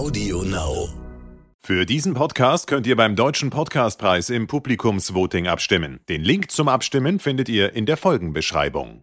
[0.00, 0.88] Audio Now.
[1.58, 6.00] Für diesen Podcast könnt ihr beim Deutschen Podcastpreis im Publikumsvoting abstimmen.
[6.08, 9.02] Den Link zum Abstimmen findet ihr in der Folgenbeschreibung.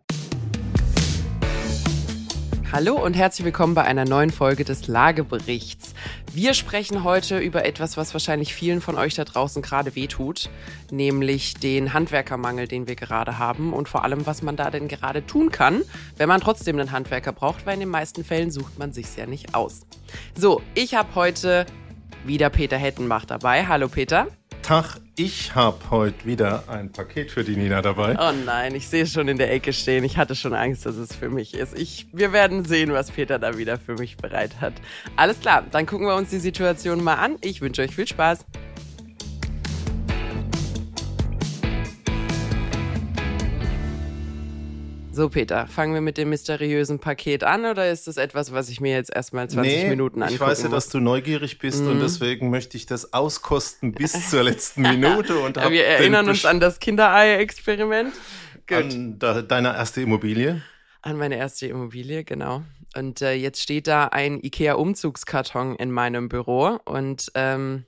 [2.70, 5.96] Hallo und herzlich willkommen bei einer neuen Folge des Lageberichts.
[6.34, 10.50] Wir sprechen heute über etwas, was wahrscheinlich vielen von euch da draußen gerade wehtut,
[10.92, 15.26] nämlich den Handwerkermangel, den wir gerade haben und vor allem, was man da denn gerade
[15.26, 15.82] tun kann,
[16.18, 19.26] wenn man trotzdem einen Handwerker braucht, weil in den meisten Fällen sucht man sich's ja
[19.26, 19.86] nicht aus.
[20.36, 21.66] So, ich habe heute
[22.26, 23.66] wieder Peter Hettenbach dabei.
[23.66, 24.28] Hallo Peter.
[24.68, 28.18] Tag, ich habe heute wieder ein Paket für die Nina dabei.
[28.20, 30.04] Oh nein, ich sehe es schon in der Ecke stehen.
[30.04, 31.80] Ich hatte schon Angst, dass es für mich ist.
[31.80, 34.74] Ich, wir werden sehen, was Peter da wieder für mich bereit hat.
[35.16, 37.38] Alles klar, dann gucken wir uns die Situation mal an.
[37.40, 38.40] Ich wünsche euch viel Spaß.
[45.18, 48.82] So, Peter, fangen wir mit dem mysteriösen Paket an oder ist das etwas, was ich
[48.82, 50.76] mir jetzt erstmal 20 nee, Minuten angucken Ich weiß ja, muss?
[50.76, 51.90] dass du neugierig bist Mhm.
[51.90, 55.40] und deswegen möchte ich das auskosten bis zur letzten Minute.
[55.40, 58.14] Und wir erinnern uns an das Kinderei-Experiment.
[58.70, 60.62] An de deine erste Immobilie.
[61.02, 62.62] An meine erste Immobilie, genau.
[62.96, 67.86] Und äh, jetzt steht da ein IKEA-Umzugskarton in meinem Büro und ähm,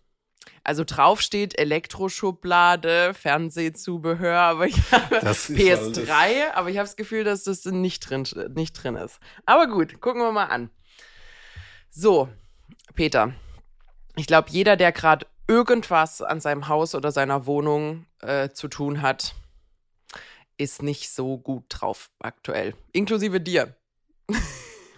[0.69, 6.95] also drauf steht Elektroschublade, Fernsehzubehör, aber ich habe Das ist PS3, aber ich habe das
[6.95, 9.19] Gefühl, dass das nicht drin, nicht drin ist.
[9.47, 10.69] Aber gut, gucken wir mal an.
[11.89, 12.29] So,
[12.93, 13.33] Peter,
[14.15, 19.01] ich glaube, jeder, der gerade irgendwas an seinem Haus oder seiner Wohnung äh, zu tun
[19.01, 19.33] hat,
[20.59, 22.75] ist nicht so gut drauf aktuell.
[22.91, 23.75] Inklusive dir.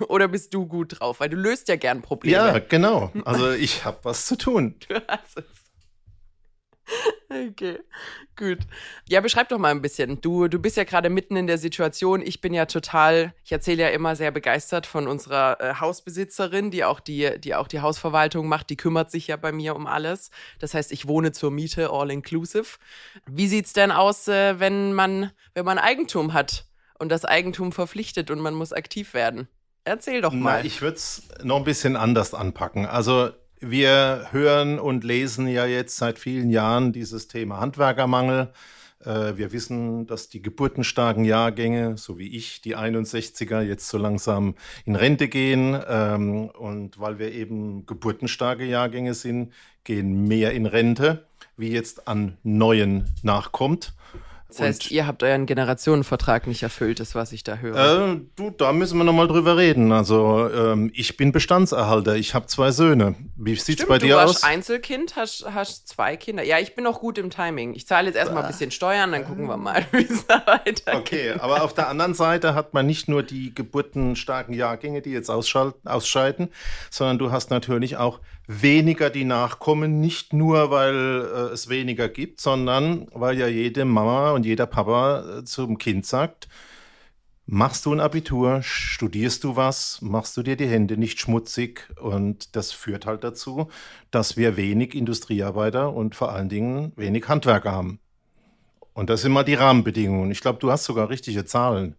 [0.07, 1.19] Oder bist du gut drauf?
[1.19, 2.37] Weil du löst ja gern Probleme.
[2.37, 3.11] Ja, genau.
[3.25, 4.75] Also ich habe was zu tun.
[4.87, 5.60] Du hast es.
[7.31, 7.79] Okay,
[8.35, 8.59] gut.
[9.07, 10.19] Ja, beschreib doch mal ein bisschen.
[10.19, 12.21] Du, du bist ja gerade mitten in der Situation.
[12.21, 16.83] Ich bin ja total, ich erzähle ja immer sehr begeistert von unserer äh, Hausbesitzerin, die
[16.83, 18.69] auch die, die auch die Hausverwaltung macht.
[18.69, 20.29] Die kümmert sich ja bei mir um alles.
[20.59, 22.77] Das heißt, ich wohne zur Miete, all inclusive.
[23.25, 26.65] Wie sieht's denn aus, äh, wenn man, wenn man Eigentum hat
[26.99, 29.47] und das Eigentum verpflichtet und man muss aktiv werden?
[29.83, 30.59] Erzähl doch mal.
[30.59, 32.85] Na, ich würde es noch ein bisschen anders anpacken.
[32.85, 38.49] Also wir hören und lesen ja jetzt seit vielen Jahren dieses Thema Handwerkermangel.
[39.05, 44.55] Äh, Wir wissen, dass die geburtenstarken Jahrgänge, so wie ich, die 61er, jetzt so langsam
[44.85, 45.79] in Rente gehen.
[45.87, 52.37] Ähm, Und weil wir eben geburtenstarke Jahrgänge sind, gehen mehr in Rente, wie jetzt an
[52.43, 53.93] neuen nachkommt.
[54.51, 58.13] Das heißt, und- ihr habt euren Generationenvertrag nicht erfüllt, ist was ich da höre.
[58.13, 59.91] Äh, du, da müssen wir nochmal drüber reden.
[59.91, 63.15] Also ähm, ich bin Bestandserhalter, ich habe zwei Söhne.
[63.37, 64.43] Wie sieht's Stimmt, bei du dir warst aus?
[64.43, 66.43] Einzelkind, hast, hast zwei Kinder.
[66.43, 67.73] Ja, ich bin noch gut im Timing.
[67.73, 70.83] Ich zahle jetzt erstmal ein bisschen Steuern, dann gucken wir mal, wie es da weitergeht.
[70.93, 75.29] Okay, aber auf der anderen Seite hat man nicht nur die geburtenstarken Jahrgänge, die jetzt
[75.29, 76.49] ausscheiden,
[76.89, 78.19] sondern du hast natürlich auch
[78.59, 84.31] weniger, die nachkommen, nicht nur, weil äh, es weniger gibt, sondern weil ja jede Mama
[84.31, 86.47] und jeder Papa äh, zum Kind sagt,
[87.53, 92.55] Machst du ein Abitur, studierst du was, machst du dir die Hände nicht schmutzig und
[92.55, 93.67] das führt halt dazu,
[94.09, 97.99] dass wir wenig Industriearbeiter und vor allen Dingen wenig Handwerker haben.
[98.93, 100.31] Und das sind mal die Rahmenbedingungen.
[100.31, 101.97] Ich glaube, du hast sogar richtige Zahlen.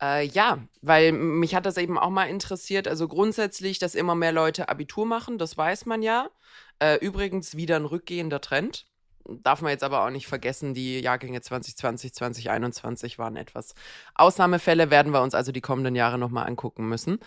[0.00, 2.86] Äh, ja, weil mich hat das eben auch mal interessiert.
[2.88, 6.30] Also grundsätzlich, dass immer mehr Leute Abitur machen, das weiß man ja.
[6.78, 8.86] Äh, übrigens wieder ein rückgehender Trend.
[9.28, 13.74] Darf man jetzt aber auch nicht vergessen, die Jahrgänge 2020, 2021 waren etwas
[14.14, 17.18] Ausnahmefälle, werden wir uns also die kommenden Jahre nochmal angucken müssen.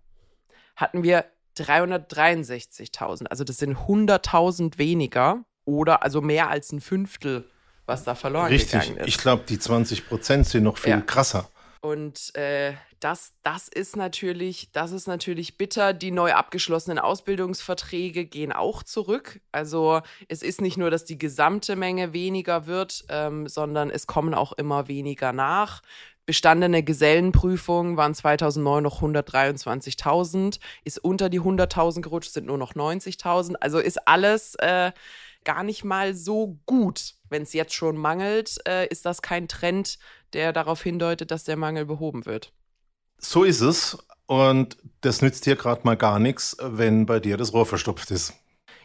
[0.75, 1.23] hatten wir
[1.57, 3.27] 363.000.
[3.27, 7.49] Also das sind 100.000 weniger oder also mehr als ein Fünftel,
[7.85, 8.71] was da verloren Richtig.
[8.81, 9.07] gegangen ist.
[9.07, 11.01] Ich glaube, die 20 Prozent sind noch viel Ja.
[11.01, 11.49] krasser.
[11.81, 15.93] Und äh, das, das ist natürlich, das ist natürlich bitter.
[15.93, 19.39] Die neu abgeschlossenen Ausbildungsverträge gehen auch zurück.
[19.51, 24.33] Also es ist nicht nur, dass die gesamte Menge weniger wird, ähm, sondern es kommen
[24.33, 25.83] auch immer weniger nach.
[26.25, 33.55] Bestandene Gesellenprüfungen waren 2009 noch 123.000, ist unter die 100.000 gerutscht, sind nur noch 90.000.
[33.59, 34.91] Also ist alles äh,
[35.45, 37.13] gar nicht mal so gut.
[37.29, 39.97] Wenn es jetzt schon mangelt, äh, ist das kein Trend,
[40.33, 42.51] der darauf hindeutet, dass der Mangel behoben wird.
[43.17, 43.97] So ist es.
[44.27, 48.33] Und das nützt dir gerade mal gar nichts, wenn bei dir das Rohr verstopft ist.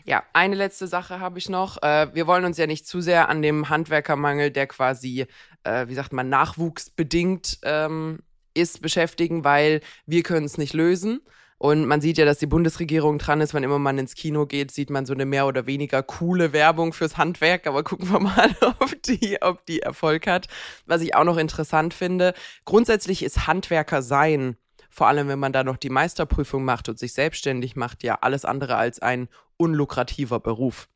[0.04, 1.82] Ja, eine letzte Sache habe ich noch.
[1.82, 5.26] Äh, wir wollen uns ja nicht zu sehr an dem Handwerkermangel, der quasi,
[5.64, 8.20] äh, wie sagt man, nachwuchsbedingt ähm,
[8.54, 11.20] ist, beschäftigen, weil wir können es nicht lösen.
[11.62, 13.52] Und man sieht ja, dass die Bundesregierung dran ist.
[13.52, 16.94] Wann immer man ins Kino geht, sieht man so eine mehr oder weniger coole Werbung
[16.94, 17.66] fürs Handwerk.
[17.66, 20.46] Aber gucken wir mal, ob die, ob die Erfolg hat.
[20.86, 22.32] Was ich auch noch interessant finde.
[22.64, 24.56] Grundsätzlich ist Handwerker sein
[24.92, 28.44] vor allem wenn man da noch die Meisterprüfung macht und sich selbstständig macht, ja alles
[28.44, 30.88] andere als ein unlukrativer Beruf.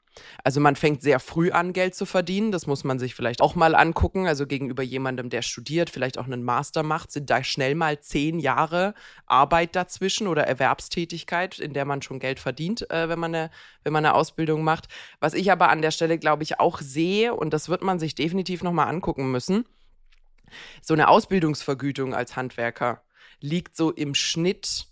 [0.43, 2.53] Also man fängt sehr früh an, Geld zu verdienen.
[2.53, 4.27] Das muss man sich vielleicht auch mal angucken.
[4.27, 8.39] Also gegenüber jemandem, der studiert, vielleicht auch einen Master macht, sind da schnell mal zehn
[8.39, 8.95] Jahre
[9.27, 13.51] Arbeit dazwischen oder Erwerbstätigkeit, in der man schon Geld verdient, äh, wenn, man eine,
[13.83, 14.89] wenn man eine Ausbildung macht.
[15.21, 18.15] Was ich aber an der Stelle, glaube ich, auch sehe, und das wird man sich
[18.15, 19.65] definitiv nochmal angucken müssen,
[20.83, 23.03] so eine Ausbildungsvergütung als Handwerker
[23.41, 24.87] liegt so im Schnitt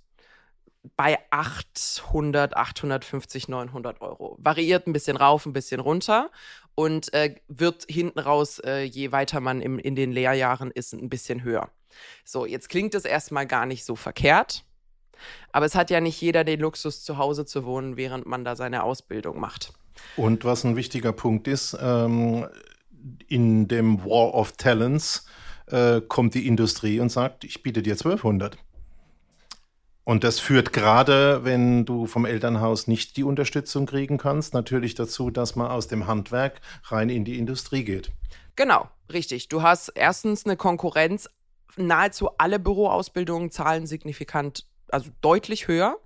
[0.97, 4.37] bei 800, 850, 900 Euro.
[4.41, 6.31] Variiert ein bisschen rauf, ein bisschen runter
[6.75, 11.09] und äh, wird hinten raus, äh, je weiter man im, in den Lehrjahren ist, ein
[11.09, 11.71] bisschen höher.
[12.25, 14.65] So, jetzt klingt es erstmal gar nicht so verkehrt,
[15.53, 18.57] aber es hat ja nicht jeder den Luxus, zu Hause zu wohnen, während man da
[18.57, 19.73] seine Ausbildung macht.
[20.17, 22.47] Und was ein wichtiger Punkt ist, ähm,
[23.29, 25.27] in dem War of Talents
[25.67, 28.57] äh, kommt die Industrie und sagt, ich biete dir 1200.
[30.05, 35.31] Und das führt gerade, wenn du vom Elternhaus nicht die Unterstützung kriegen kannst, natürlich dazu,
[35.31, 38.11] dass man aus dem Handwerk rein in die Industrie geht.
[38.57, 39.49] Genau, richtig.
[39.49, 41.29] Du hast erstens eine Konkurrenz.
[41.77, 45.99] Nahezu alle Büroausbildungen zahlen signifikant, also deutlich höher.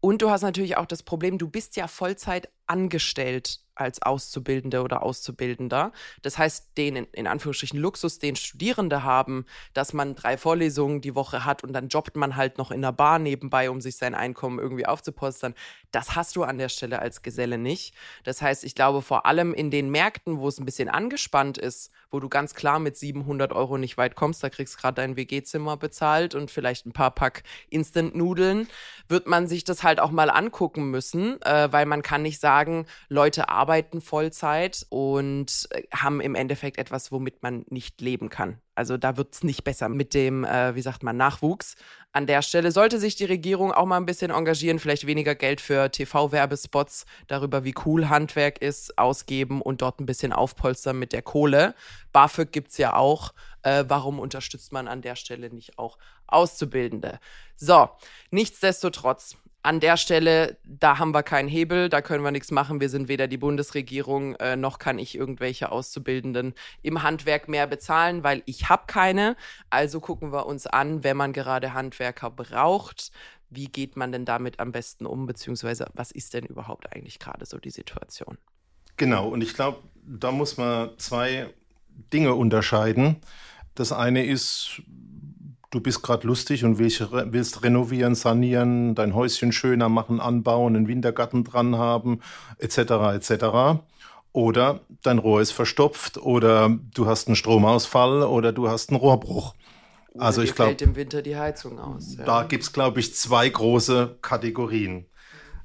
[0.00, 5.02] Und du hast natürlich auch das Problem, du bist ja Vollzeit angestellt als Auszubildende oder
[5.02, 5.92] Auszubildender.
[6.22, 11.44] Das heißt, den in Anführungsstrichen Luxus, den Studierende haben, dass man drei Vorlesungen die Woche
[11.44, 14.58] hat und dann jobbt man halt noch in der Bar nebenbei, um sich sein Einkommen
[14.58, 15.54] irgendwie aufzupostern.
[15.90, 17.94] Das hast du an der Stelle als Geselle nicht.
[18.22, 21.90] Das heißt, ich glaube vor allem in den Märkten, wo es ein bisschen angespannt ist,
[22.10, 25.76] wo du ganz klar mit 700 Euro nicht weit kommst, da kriegst gerade dein WG-Zimmer
[25.76, 28.68] bezahlt und vielleicht ein paar Pack Instant-Nudeln,
[29.08, 32.59] wird man sich das halt auch mal angucken müssen, äh, weil man kann nicht sagen,
[33.08, 38.58] Leute arbeiten Vollzeit und äh, haben im Endeffekt etwas, womit man nicht leben kann.
[38.74, 41.76] Also da wird es nicht besser mit dem, äh, wie sagt man, Nachwuchs.
[42.12, 45.60] An der Stelle sollte sich die Regierung auch mal ein bisschen engagieren, vielleicht weniger Geld
[45.60, 51.22] für TV-Werbespots darüber, wie cool Handwerk ist, ausgeben und dort ein bisschen aufpolstern mit der
[51.22, 51.74] Kohle.
[52.12, 53.34] BAföG gibt es ja auch.
[53.62, 57.20] Äh, warum unterstützt man an der Stelle nicht auch Auszubildende?
[57.56, 57.90] So,
[58.30, 62.80] nichtsdestotrotz, an der Stelle, da haben wir keinen Hebel, da können wir nichts machen.
[62.80, 68.24] Wir sind weder die Bundesregierung, äh, noch kann ich irgendwelche Auszubildenden im Handwerk mehr bezahlen,
[68.24, 69.36] weil ich habe keine.
[69.68, 73.12] Also gucken wir uns an, wenn man gerade Handwerker braucht,
[73.50, 77.44] wie geht man denn damit am besten um, beziehungsweise was ist denn überhaupt eigentlich gerade
[77.44, 78.38] so die Situation?
[78.96, 81.52] Genau, und ich glaube, da muss man zwei
[82.12, 83.16] Dinge unterscheiden.
[83.74, 84.82] Das eine ist,
[85.70, 91.44] du bist gerade lustig und willst, renovieren, sanieren, dein Häuschen schöner machen, anbauen, einen Wintergarten
[91.44, 92.20] dran haben,
[92.58, 92.78] etc.
[93.14, 93.80] etc.
[94.32, 99.54] Oder dein Rohr ist verstopft oder du hast einen Stromausfall oder du hast einen Rohrbruch.
[100.12, 102.16] Oder also ich glaube, im Winter die Heizung aus.
[102.16, 102.24] Ja.
[102.24, 105.06] Da gibt es, glaube ich, zwei große Kategorien.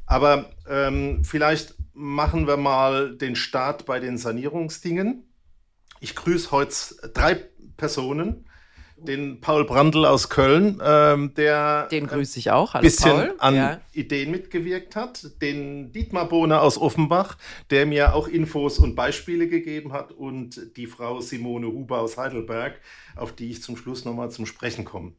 [0.06, 5.24] Aber ähm, vielleicht machen wir mal den Start bei den Sanierungsdingen.
[6.00, 6.76] Ich grüße heute
[7.14, 7.44] drei
[7.78, 8.46] Personen
[8.98, 13.36] den Paul Brandl aus Köln, ähm, der den grüße ich auch, ein bisschen Paul.
[13.40, 13.82] an ja.
[13.92, 17.38] Ideen mitgewirkt hat, den Dietmar Bohner aus Offenbach,
[17.70, 22.80] der mir auch Infos und Beispiele gegeben hat und die Frau Simone Huber aus Heidelberg,
[23.16, 25.14] auf die ich zum Schluss nochmal zum Sprechen komme.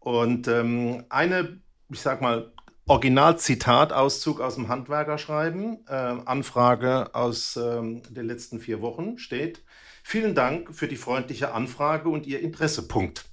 [0.00, 2.52] Und ähm, eine, ich sag mal,
[2.86, 9.62] Originalzitat-Auszug aus dem Handwerkerschreiben, äh, Anfrage aus ähm, den letzten vier Wochen steht,
[10.06, 12.86] Vielen Dank für die freundliche Anfrage und Ihr Interesse.
[12.86, 13.24] Punkt.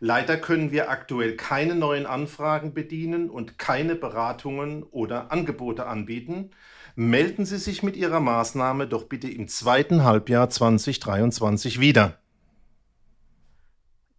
[0.00, 6.50] Leider können wir aktuell keine neuen Anfragen bedienen und keine Beratungen oder Angebote anbieten.
[6.96, 12.18] Melden Sie sich mit Ihrer Maßnahme doch bitte im zweiten Halbjahr 2023 wieder.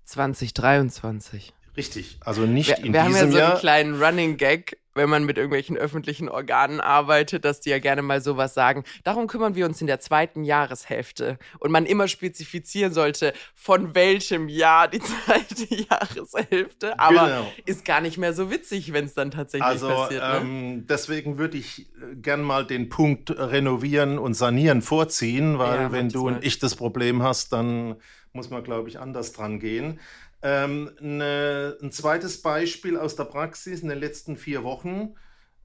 [0.06, 1.54] 2023.
[1.76, 3.12] Richtig, also nicht wir, in wir diesem Jahr.
[3.12, 3.60] Wir haben ja so einen Jahr.
[3.60, 8.22] kleinen Running Gag wenn man mit irgendwelchen öffentlichen Organen arbeitet, dass die ja gerne mal
[8.22, 8.84] sowas sagen.
[9.04, 11.38] Darum kümmern wir uns in der zweiten Jahreshälfte.
[11.60, 16.98] Und man immer spezifizieren sollte, von welchem Jahr die zweite Jahreshälfte.
[16.98, 17.54] Aber genau.
[17.66, 20.24] ist gar nicht mehr so witzig, wenn es dann tatsächlich also, passiert.
[20.24, 20.38] Ne?
[20.42, 25.92] Ähm, deswegen würde ich äh, gern mal den Punkt renovieren und sanieren vorziehen, weil ja,
[25.92, 27.98] wenn du und ich das Problem hast, dann
[28.36, 30.00] muss man, glaube ich, anders dran gehen.
[30.48, 35.16] Ähm, ne, ein zweites Beispiel aus der Praxis in den letzten vier Wochen.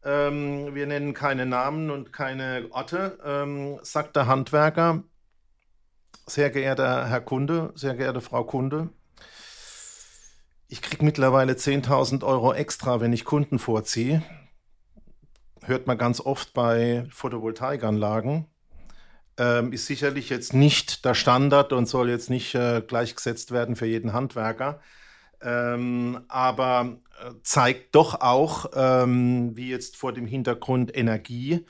[0.03, 5.05] ähm, wir nennen keine Namen und keine Orte, ähm, sagt der Handwerker,
[6.27, 8.89] sehr geehrter Herr Kunde, sehr geehrte Frau Kunde,
[10.73, 14.23] ich kriege mittlerweile 10.000 Euro extra, wenn ich Kunden vorziehe.
[15.63, 18.47] Hört man ganz oft bei Photovoltaikanlagen.
[19.41, 23.87] Ähm, ist sicherlich jetzt nicht der Standard und soll jetzt nicht äh, gleichgesetzt werden für
[23.87, 24.81] jeden Handwerker.
[25.41, 31.65] Ähm, aber äh, zeigt doch auch, ähm, wie jetzt vor dem Hintergrund Energie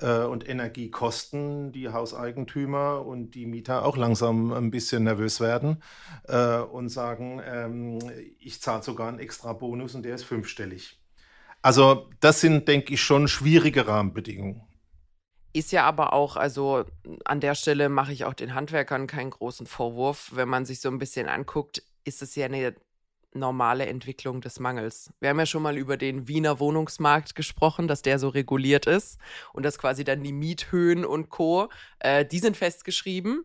[0.00, 5.82] äh, und Energiekosten die Hauseigentümer und die Mieter auch langsam ein bisschen nervös werden
[6.28, 7.98] äh, und sagen, ähm,
[8.38, 11.00] ich zahle sogar einen extra Bonus und der ist fünfstellig.
[11.60, 14.62] Also das sind, denke ich, schon schwierige Rahmenbedingungen.
[15.56, 16.84] Ist ja aber auch, also
[17.24, 20.32] an der Stelle mache ich auch den Handwerkern keinen großen Vorwurf.
[20.34, 22.74] Wenn man sich so ein bisschen anguckt, ist es ja eine
[23.32, 25.14] normale Entwicklung des Mangels.
[25.18, 29.18] Wir haben ja schon mal über den Wiener Wohnungsmarkt gesprochen, dass der so reguliert ist
[29.54, 31.70] und dass quasi dann die Miethöhen und Co.,
[32.00, 33.42] äh, die sind festgeschrieben.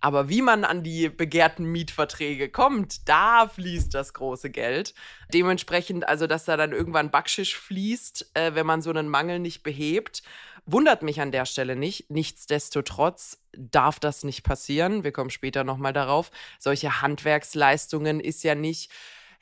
[0.00, 4.94] Aber wie man an die begehrten Mietverträge kommt, da fließt das große Geld.
[5.32, 9.62] Dementsprechend, also dass da dann irgendwann Backschisch fließt, äh, wenn man so einen Mangel nicht
[9.62, 10.22] behebt,
[10.66, 12.10] wundert mich an der Stelle nicht.
[12.10, 15.04] Nichtsdestotrotz darf das nicht passieren.
[15.04, 16.30] Wir kommen später nochmal darauf.
[16.58, 18.90] Solche Handwerksleistungen ist ja nicht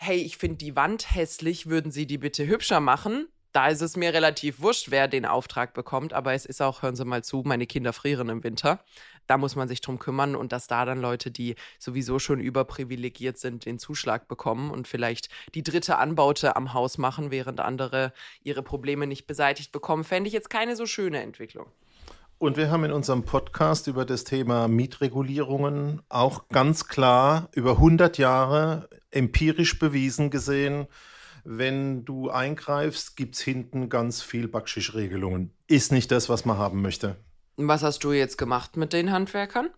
[0.02, 3.28] hey, ich finde die Wand hässlich, würden Sie die bitte hübscher machen?
[3.52, 6.96] Da ist es mir relativ wurscht, wer den Auftrag bekommt, aber es ist auch, hören
[6.96, 8.82] Sie mal zu, meine Kinder frieren im Winter.
[9.30, 13.38] Da muss man sich drum kümmern und dass da dann Leute, die sowieso schon überprivilegiert
[13.38, 18.64] sind, den Zuschlag bekommen und vielleicht die dritte Anbaute am Haus machen, während andere ihre
[18.64, 21.66] Probleme nicht beseitigt bekommen, fände ich jetzt keine so schöne Entwicklung.
[22.38, 28.18] Und wir haben in unserem Podcast über das Thema Mietregulierungen auch ganz klar über 100
[28.18, 30.88] Jahre empirisch bewiesen gesehen,
[31.44, 35.52] wenn du eingreifst, gibt es hinten ganz viel Backschisch-Regelungen.
[35.68, 37.14] Ist nicht das, was man haben möchte.
[37.56, 39.70] Was hast du jetzt gemacht mit den Handwerkern?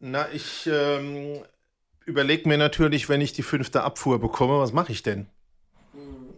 [0.00, 1.42] Na, ich ähm,
[2.04, 5.28] überlege mir natürlich, wenn ich die fünfte Abfuhr bekomme, was mache ich denn?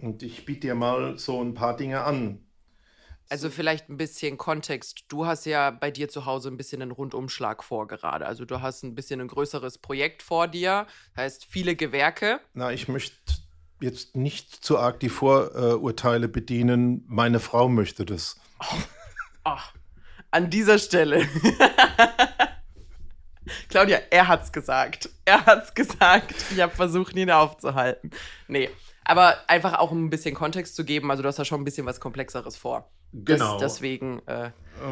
[0.01, 2.47] Und ich biete dir mal so ein paar Dinge an.
[3.29, 5.05] Also vielleicht ein bisschen Kontext.
[5.09, 8.25] Du hast ja bei dir zu Hause ein bisschen einen Rundumschlag vor gerade.
[8.25, 12.39] Also du hast ein bisschen ein größeres Projekt vor dir, das heißt viele Gewerke.
[12.55, 13.17] Na, ich möchte
[13.81, 17.05] jetzt nicht zu arg die Vorurteile bedienen.
[17.09, 18.39] Meine Frau möchte das.
[18.61, 18.77] Oh,
[19.47, 19.59] oh.
[20.31, 21.27] An dieser Stelle.
[23.69, 25.09] Claudia, er hat's gesagt.
[25.25, 26.35] Er hat's gesagt.
[26.51, 28.11] Ich habe versucht, ihn aufzuhalten.
[28.49, 28.71] Nee,
[29.05, 31.65] aber einfach auch um ein bisschen Kontext zu geben, also du hast da schon ein
[31.65, 32.91] bisschen was Komplexeres vor.
[33.13, 33.59] Genau.
[33.59, 34.21] Das, deswegen.
[34.27, 34.51] Äh,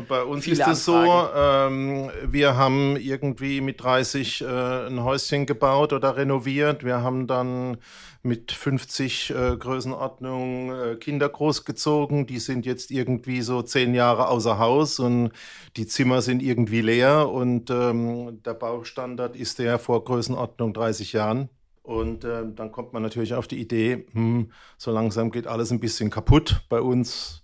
[0.08, 5.92] Bei uns ist es so, ähm, wir haben irgendwie mit 30 äh, ein Häuschen gebaut
[5.92, 6.84] oder renoviert.
[6.84, 7.78] Wir haben dann
[8.24, 12.26] mit 50 äh, Größenordnung äh, Kinder großgezogen.
[12.26, 15.30] Die sind jetzt irgendwie so zehn Jahre außer Haus und
[15.76, 17.28] die Zimmer sind irgendwie leer.
[17.28, 21.50] Und ähm, der Baustandard ist der vor Größenordnung 30 Jahren.
[21.82, 25.80] Und äh, dann kommt man natürlich auf die Idee, hm, so langsam geht alles ein
[25.80, 26.62] bisschen kaputt.
[26.70, 27.43] Bei uns,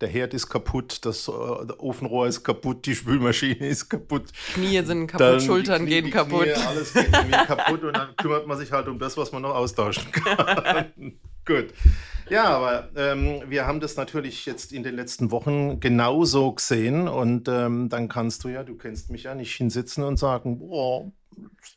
[0.00, 4.24] der Herd ist kaputt, das äh, Ofenrohr ist kaputt, die Spülmaschine ist kaputt.
[4.54, 6.44] Knie sind kaputt, dann Schultern Knie, gehen kaputt.
[6.44, 7.10] Knie, alles geht
[7.46, 10.86] kaputt und dann kümmert man sich halt um das, was man noch austauschen kann.
[11.44, 11.72] Gut.
[12.30, 17.48] Ja, aber ähm, wir haben das natürlich jetzt in den letzten Wochen genauso gesehen und
[17.48, 21.10] ähm, dann kannst du ja, du kennst mich ja, nicht hinsitzen und sagen, boah,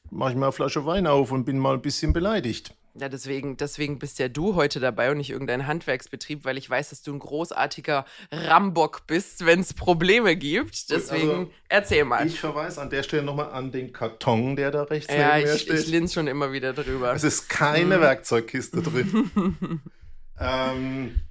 [0.10, 2.76] mache ich mal eine Flasche Wein auf und bin mal ein bisschen beleidigt.
[2.94, 6.90] Ja, deswegen, deswegen bist ja du heute dabei und nicht irgendein Handwerksbetrieb, weil ich weiß,
[6.90, 10.90] dass du ein großartiger Rambock bist, wenn es Probleme gibt.
[10.90, 12.28] Deswegen also, erzähl mal.
[12.28, 15.56] Ich verweise an der Stelle nochmal an den Karton, der da rechts ja, neben mir
[15.56, 15.80] ich, steht.
[15.80, 17.14] ich linse schon immer wieder drüber.
[17.14, 18.02] Es ist keine hm.
[18.02, 19.32] Werkzeugkiste drin.
[20.40, 21.22] ähm,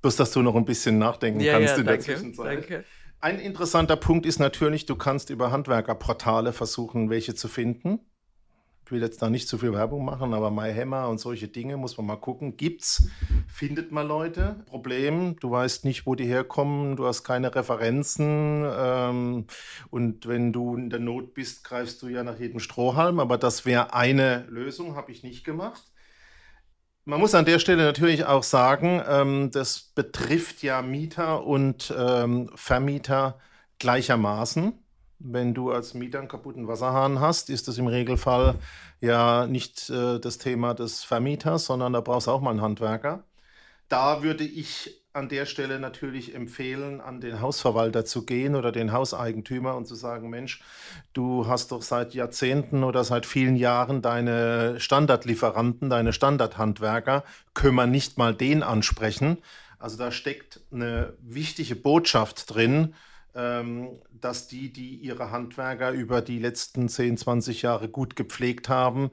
[0.00, 2.58] bloß, dass du noch ein bisschen nachdenken ja, kannst ja, in danke, der Zwischenzeit.
[2.58, 2.84] Danke.
[3.20, 7.98] Ein interessanter Punkt ist natürlich, du kannst über Handwerkerportale versuchen, welche zu finden.
[8.88, 11.98] Ich will jetzt da nicht zu viel Werbung machen, aber MyHammer und solche Dinge muss
[11.98, 12.56] man mal gucken.
[12.56, 13.06] Gibt's?
[13.46, 14.64] Findet man Leute?
[14.64, 19.46] Problem, du weißt nicht, wo die herkommen, du hast keine Referenzen ähm,
[19.90, 23.20] und wenn du in der Not bist, greifst du ja nach jedem Strohhalm.
[23.20, 25.82] Aber das wäre eine Lösung, habe ich nicht gemacht.
[27.04, 32.50] Man muss an der Stelle natürlich auch sagen, ähm, das betrifft ja Mieter und ähm,
[32.54, 33.38] Vermieter
[33.78, 34.72] gleichermaßen.
[35.20, 38.54] Wenn du als Mieter einen kaputten Wasserhahn hast, ist das im Regelfall
[39.00, 43.24] ja nicht äh, das Thema des Vermieters, sondern da brauchst du auch mal einen Handwerker.
[43.88, 48.92] Da würde ich an der Stelle natürlich empfehlen, an den Hausverwalter zu gehen oder den
[48.92, 50.62] Hauseigentümer und zu sagen, Mensch,
[51.12, 57.86] du hast doch seit Jahrzehnten oder seit vielen Jahren deine Standardlieferanten, deine Standardhandwerker, können wir
[57.86, 59.38] nicht mal den ansprechen?
[59.80, 62.94] Also da steckt eine wichtige Botschaft drin,
[63.34, 69.10] dass die, die ihre Handwerker über die letzten 10, 20 Jahre gut gepflegt haben,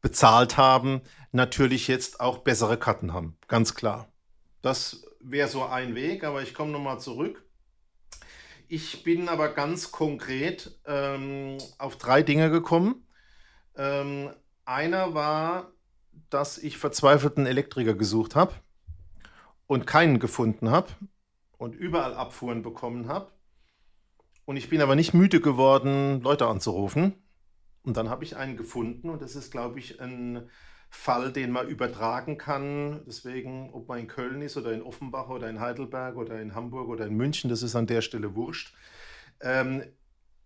[0.00, 3.36] bezahlt haben, natürlich jetzt auch bessere Karten haben.
[3.46, 4.08] Ganz klar.
[4.62, 7.44] Das wäre so ein Weg, aber ich komme nochmal zurück.
[8.68, 13.06] Ich bin aber ganz konkret ähm, auf drei Dinge gekommen.
[13.76, 14.30] Ähm,
[14.64, 15.72] einer war,
[16.28, 18.54] dass ich verzweifelten Elektriker gesucht habe
[19.66, 20.88] und keinen gefunden habe
[21.56, 23.30] und überall Abfuhren bekommen habe.
[24.48, 27.12] Und ich bin aber nicht müde geworden, Leute anzurufen.
[27.82, 30.48] Und dann habe ich einen gefunden und das ist, glaube ich, ein
[30.88, 33.02] Fall, den man übertragen kann.
[33.06, 36.88] Deswegen, ob man in Köln ist oder in Offenbach oder in Heidelberg oder in Hamburg
[36.88, 38.74] oder in München, das ist an der Stelle wurscht.
[39.42, 39.84] Ähm,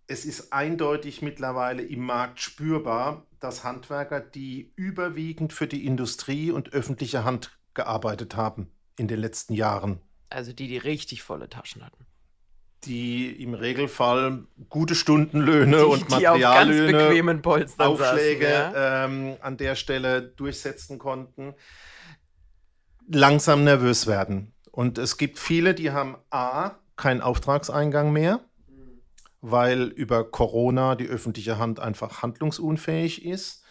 [0.09, 6.73] es ist eindeutig mittlerweile im Markt spürbar, dass Handwerker, die überwiegend für die Industrie und
[6.73, 8.69] öffentliche Hand gearbeitet haben
[8.99, 10.01] in den letzten Jahren.
[10.29, 12.05] Also die, die richtig volle Taschen hatten
[12.85, 16.99] die im Regelfall gute Stundenlöhne die, und Materiallöhne,
[17.79, 19.05] Aufschläge saßen, ja?
[19.05, 21.55] ähm, an der Stelle durchsetzen konnten,
[23.09, 24.53] langsam nervös werden.
[24.71, 28.41] Und es gibt viele, die haben A, keinen Auftragseingang mehr,
[29.41, 33.62] weil über Corona die öffentliche Hand einfach handlungsunfähig ist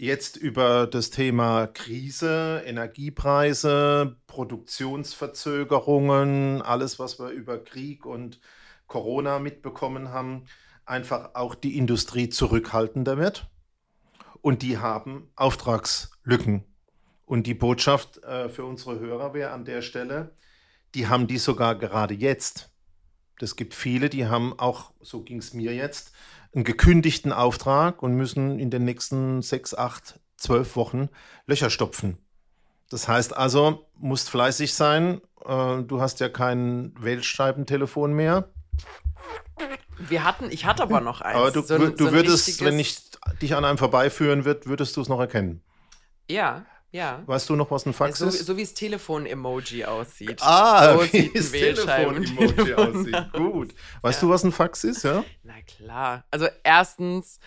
[0.00, 8.40] jetzt über das Thema Krise, Energiepreise, Produktionsverzögerungen, alles, was wir über Krieg und
[8.86, 10.46] Corona mitbekommen haben,
[10.86, 13.50] einfach auch die Industrie zurückhaltender wird.
[14.40, 16.64] Und die haben Auftragslücken.
[17.26, 20.34] Und die Botschaft äh, für unsere Hörer wäre an der Stelle,
[20.94, 22.72] die haben die sogar gerade jetzt.
[23.38, 26.14] Es gibt viele, die haben auch, so ging es mir jetzt,
[26.54, 31.08] einen gekündigten Auftrag und müssen in den nächsten sechs, acht, zwölf Wochen
[31.46, 32.18] Löcher stopfen.
[32.88, 35.20] Das heißt also, musst fleißig sein.
[35.44, 38.50] Äh, du hast ja kein Wählscheibentelefon mehr.
[39.98, 41.36] Wir hatten, ich hatte aber noch eins.
[41.36, 42.98] Aber du, so du so würdest, wenn ich
[43.40, 45.62] dich an einem vorbeiführen würde, würdest du es noch erkennen.
[46.28, 46.64] Ja.
[46.92, 47.22] Ja.
[47.26, 48.44] Weißt du noch, was ein Fax so, ist?
[48.44, 50.42] So wie das Telefon-Emoji aussieht.
[50.42, 53.32] Ah, so wie das Telefon-Emoji aussieht.
[53.32, 53.74] Gut.
[54.02, 54.28] Weißt ja.
[54.28, 55.24] du, was ein Fax ist, ja?
[55.44, 56.24] Na klar.
[56.32, 57.38] Also erstens,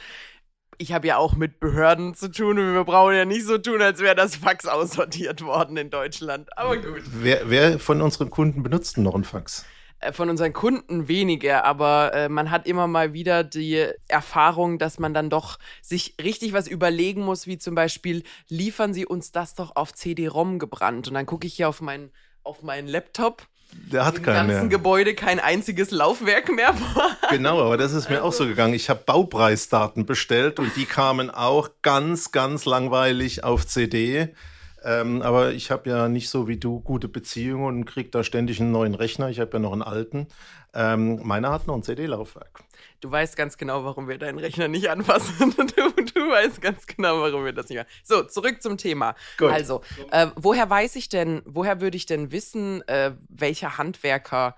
[0.78, 3.82] ich habe ja auch mit Behörden zu tun und wir brauchen ja nicht so tun,
[3.82, 6.58] als wäre das Fax aussortiert worden in Deutschland.
[6.58, 7.04] Aber gut.
[7.06, 9.66] Wer, wer von unseren Kunden benutzt noch ein Fax?
[10.04, 15.00] Äh, von unseren Kunden weniger, aber äh, man hat immer mal wieder die Erfahrung, dass
[15.00, 19.56] man dann doch sich richtig was überlegen muss, wie zum Beispiel, liefern Sie uns das
[19.56, 21.08] doch auf CD-ROM gebrannt.
[21.08, 22.12] Und dann gucke ich hier auf meinen
[22.44, 23.48] auf meinen Laptop.
[23.92, 24.42] Der hat keinen mehr.
[24.42, 26.76] Im ganzen Gebäude kein einziges Laufwerk mehr.
[27.30, 28.28] genau, aber das ist mir also.
[28.28, 28.74] auch so gegangen.
[28.74, 34.36] Ich habe Baupreisdaten bestellt und die kamen auch ganz, ganz langweilig auf CD.
[34.84, 38.60] Ähm, aber ich habe ja nicht so wie du gute Beziehungen und kriege da ständig
[38.60, 39.30] einen neuen Rechner.
[39.30, 40.28] Ich habe ja noch einen alten.
[40.74, 42.64] Ähm, meiner hat noch ein CD-Laufwerk.
[43.00, 45.54] Du weißt ganz genau, warum wir deinen Rechner nicht anfassen.
[45.76, 47.90] Du, du weißt ganz genau, warum wir das nicht machen.
[48.04, 49.16] So, zurück zum Thema.
[49.38, 49.52] Gut.
[49.52, 54.56] Also, äh, woher weiß ich denn, woher würde ich denn wissen, äh, welcher Handwerker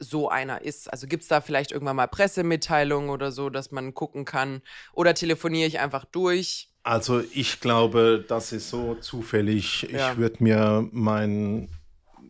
[0.00, 0.90] so einer ist.
[0.92, 4.62] Also gibt es da vielleicht irgendwann mal Pressemitteilungen oder so, dass man gucken kann?
[4.92, 6.69] Oder telefoniere ich einfach durch?
[6.82, 9.88] Also ich glaube, das ist so zufällig.
[9.92, 10.12] Ja.
[10.12, 11.68] Ich würde mir meinen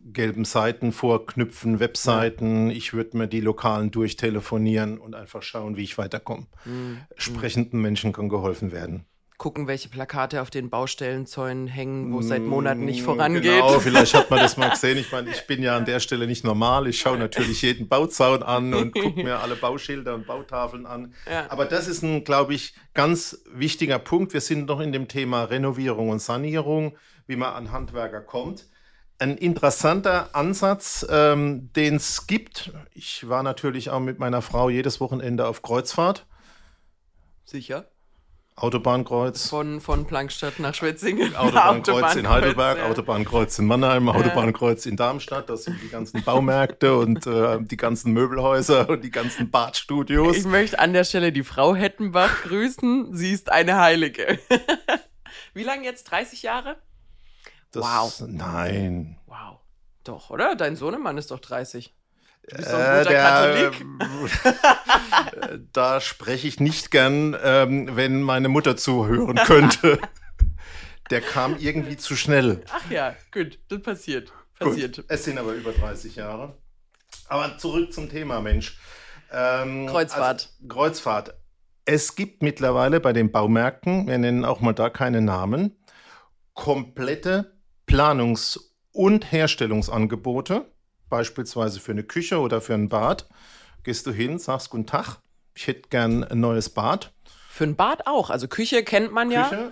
[0.03, 2.69] gelben Seiten vorknüpfen, Webseiten.
[2.69, 2.75] Ja.
[2.75, 6.47] Ich würde mir die Lokalen durchtelefonieren und einfach schauen, wie ich weiterkomme.
[6.65, 6.97] Mhm.
[7.15, 9.05] Sprechenden Menschen kann geholfen werden
[9.41, 13.41] gucken, welche Plakate auf den Baustellenzäunen hängen, wo es seit Monaten nicht mm, vorangeht.
[13.41, 14.99] Genau, vielleicht hat man das mal gesehen.
[14.99, 16.85] Ich meine, ich bin ja an der Stelle nicht normal.
[16.85, 21.15] Ich schaue natürlich jeden Bauzaun an und gucke mir alle Bauschilder und Bautafeln an.
[21.27, 21.49] Ja.
[21.49, 24.33] Aber das ist ein, glaube ich, ganz wichtiger Punkt.
[24.33, 28.67] Wir sind noch in dem Thema Renovierung und Sanierung, wie man an Handwerker kommt.
[29.17, 32.73] Ein interessanter Ansatz, ähm, den es gibt.
[32.93, 36.27] Ich war natürlich auch mit meiner Frau jedes Wochenende auf Kreuzfahrt.
[37.43, 37.90] Sicher.
[38.61, 39.49] Autobahnkreuz.
[39.49, 41.35] Von, von Plankstadt nach Schwetzingen.
[41.37, 42.85] Autobahnkreuz in Heidelberg, ja.
[42.85, 45.49] Autobahnkreuz in Mannheim, Autobahnkreuz in Darmstadt.
[45.49, 50.37] Das sind die ganzen Baumärkte und äh, die ganzen Möbelhäuser und die ganzen Badstudios.
[50.37, 53.15] Ich möchte an der Stelle die Frau Hettenbach grüßen.
[53.15, 54.39] Sie ist eine Heilige.
[55.55, 56.03] Wie lange jetzt?
[56.11, 56.77] 30 Jahre?
[57.71, 58.23] Das, wow.
[58.27, 59.17] Nein.
[59.25, 59.59] Wow.
[60.03, 60.55] Doch, oder?
[60.55, 61.95] Dein Sohnemann ist doch 30.
[62.49, 63.85] Du bist doch ein guter äh, der, Katholik.
[65.73, 69.99] da spreche ich nicht gern, ähm, wenn meine Mutter zuhören könnte.
[71.11, 72.63] der kam irgendwie zu schnell.
[72.71, 74.31] Ach ja, gut, das passiert.
[74.57, 74.97] passiert.
[74.97, 76.57] Gut, es sind aber über 30 Jahre.
[77.27, 78.79] Aber zurück zum Thema, Mensch.
[79.31, 80.49] Ähm, Kreuzfahrt.
[80.59, 81.33] Also, Kreuzfahrt.
[81.85, 85.75] Es gibt mittlerweile bei den Baumärkten, wir nennen auch mal da keine Namen,
[86.53, 88.59] komplette Planungs-
[88.91, 90.70] und Herstellungsangebote,
[91.11, 93.27] beispielsweise für eine Küche oder für ein Bad.
[93.83, 95.19] Gehst du hin, sagst Guten Tag,
[95.53, 97.13] ich hätte gern ein neues Bad.
[97.49, 98.31] Für ein Bad auch.
[98.31, 99.47] Also Küche kennt man ja.
[99.47, 99.71] Küche,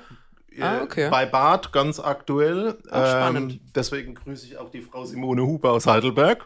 [0.60, 1.10] Ah, äh, okay.
[1.10, 2.70] Bei Bad ganz aktuell.
[2.70, 3.60] Ähm, Ach, spannend.
[3.76, 6.46] deswegen grüße ich auch die Frau Simone Huber aus Heidelberg,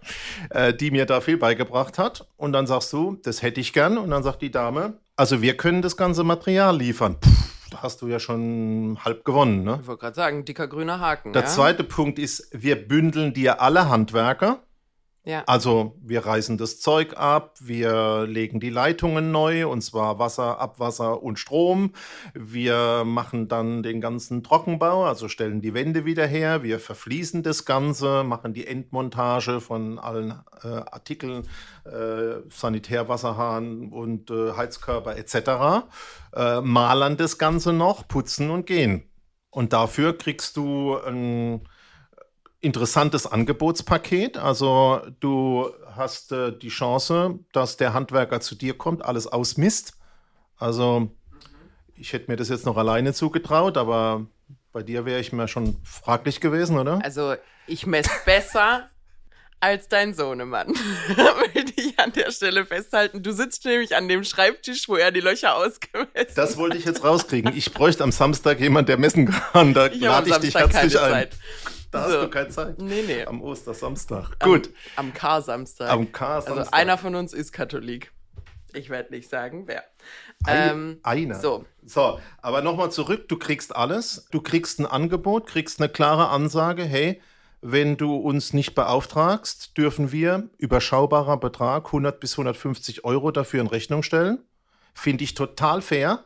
[0.50, 2.28] äh, die mir da viel beigebracht hat.
[2.38, 3.98] Und dann sagst du, das hätte ich gern.
[3.98, 7.18] Und dann sagt die Dame, also wir können das ganze Material liefern.
[7.24, 9.64] Pff, da hast du ja schon halb gewonnen.
[9.64, 9.80] Ne?
[9.82, 11.34] Ich wollte gerade sagen, dicker grüner Haken.
[11.34, 11.48] Der ja?
[11.48, 14.60] zweite Punkt ist, wir bündeln dir alle Handwerker.
[15.26, 15.44] Ja.
[15.48, 21.24] Also wir reißen das Zeug ab, wir legen die Leitungen neu, und zwar Wasser, Abwasser
[21.24, 21.94] und Strom.
[22.34, 27.64] Wir machen dann den ganzen Trockenbau, also stellen die Wände wieder her, wir verfließen das
[27.64, 31.48] Ganze, machen die Endmontage von allen äh, Artikeln,
[31.86, 35.88] äh, Sanitärwasserhahn und äh, Heizkörper etc.,
[36.36, 39.10] äh, malern das Ganze noch, putzen und gehen.
[39.52, 41.62] Und dafür kriegst du ein
[42.64, 44.38] interessantes Angebotspaket.
[44.38, 49.94] Also du hast äh, die Chance, dass der Handwerker zu dir kommt, alles ausmisst.
[50.58, 51.12] Also
[51.96, 54.26] ich hätte mir das jetzt noch alleine zugetraut, aber
[54.72, 57.00] bei dir wäre ich mir schon fraglich gewesen, oder?
[57.04, 57.36] Also,
[57.68, 58.90] ich messe besser
[59.60, 60.68] als dein Sohnemann.
[61.54, 63.24] Will ich an der Stelle festhalten.
[63.24, 67.04] Du sitzt nämlich an dem Schreibtisch, wo er die Löcher ausgemessen Das wollte ich jetzt
[67.04, 67.56] rauskriegen.
[67.56, 69.74] Ich bräuchte am Samstag jemand, der messen kann.
[69.74, 71.12] Da Ich lade ich dich herzlich keine ein.
[71.12, 71.38] Zeit.
[71.94, 72.16] Da So.
[72.16, 72.80] hast du keine Zeit.
[72.82, 73.24] Nee, nee.
[73.26, 74.36] Am Ostersamstag.
[74.40, 74.70] Am- Gut.
[74.96, 75.90] Am K-Samstag.
[75.90, 76.58] Am K-Samstag.
[76.58, 78.12] Also einer von uns ist Katholik.
[78.74, 79.84] Ich werde nicht sagen, wer.
[80.46, 81.36] Ein- Ähm, einer.
[81.36, 86.30] So, So, aber nochmal zurück, du kriegst alles, du kriegst ein Angebot, kriegst eine klare
[86.30, 87.22] Ansage, hey,
[87.62, 93.68] wenn du uns nicht beauftragst, dürfen wir überschaubarer Betrag 100 bis 150 Euro dafür in
[93.68, 94.40] Rechnung stellen.
[94.96, 96.24] Finde ich total fair.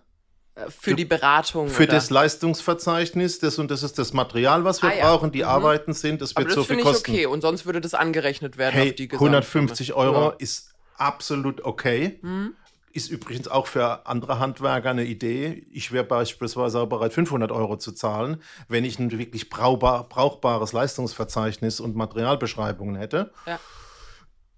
[0.58, 1.70] Äh, für die Beratung.
[1.70, 1.94] Für oder?
[1.94, 5.06] das Leistungsverzeichnis, das und das ist das Material, was wir Ah, ja.
[5.10, 5.48] brauchen, die Mhm.
[5.50, 7.12] Arbeiten sind, das wird das so viel finde ich kosten.
[7.12, 7.26] okay.
[7.26, 9.30] Und sonst würde das angerechnet werden Hey, auf die Gesamtsumme.
[9.38, 10.36] 150 Euro Ja.
[10.38, 12.20] ist absolut okay.
[12.22, 12.54] Hm?
[12.94, 15.68] Ist übrigens auch für andere Handwerker eine Idee.
[15.72, 20.74] Ich wäre beispielsweise auch bereit, 500 Euro zu zahlen, wenn ich ein wirklich brauchbar, brauchbares
[20.74, 23.32] Leistungsverzeichnis und Materialbeschreibungen hätte.
[23.46, 23.60] Ja.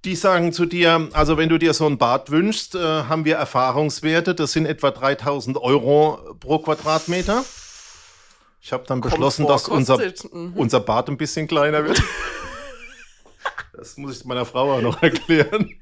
[0.06, 3.36] Die sagen zu dir, also wenn du dir so ein Bad wünschst, äh, haben wir
[3.36, 7.44] Erfahrungswerte, das sind etwa 3000 Euro pro Quadratmeter.
[8.62, 9.98] Ich habe dann beschlossen, Komfort dass unser.
[10.32, 10.54] Mhm.
[10.56, 12.02] unser Bad ein bisschen kleiner wird.
[13.74, 15.74] Das muss ich meiner Frau auch noch erklären.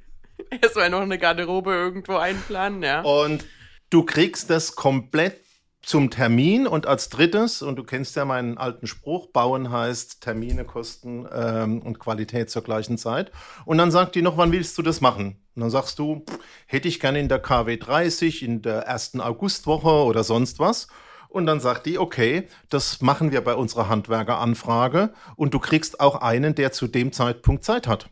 [0.62, 3.02] Erstmal noch eine Garderobe irgendwo einplanen, ja.
[3.02, 3.44] Und
[3.90, 5.47] du kriegst das komplett
[5.88, 10.66] zum Termin und als drittes, und du kennst ja meinen alten Spruch, bauen heißt Termine,
[10.66, 13.32] Kosten ähm, und Qualität zur gleichen Zeit.
[13.64, 15.42] Und dann sagt die noch, wann willst du das machen?
[15.56, 19.22] Und dann sagst du, pff, hätte ich gerne in der KW 30, in der ersten
[19.22, 20.90] Augustwoche oder sonst was.
[21.30, 26.16] Und dann sagt die, okay, das machen wir bei unserer Handwerkeranfrage und du kriegst auch
[26.16, 28.10] einen, der zu dem Zeitpunkt Zeit hat.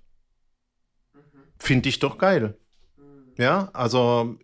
[1.58, 2.58] Finde ich doch geil.
[3.38, 4.38] Ja, also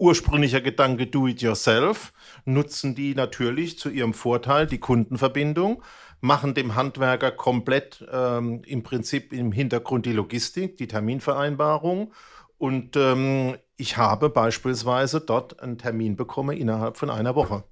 [0.00, 2.12] ursprünglicher Gedanke do it yourself,
[2.44, 5.82] nutzen die natürlich zu ihrem Vorteil die Kundenverbindung,
[6.20, 12.12] machen dem Handwerker komplett ähm, im Prinzip im Hintergrund die Logistik, die Terminvereinbarung.
[12.58, 17.64] Und ähm, ich habe beispielsweise dort einen Termin bekommen innerhalb von einer Woche.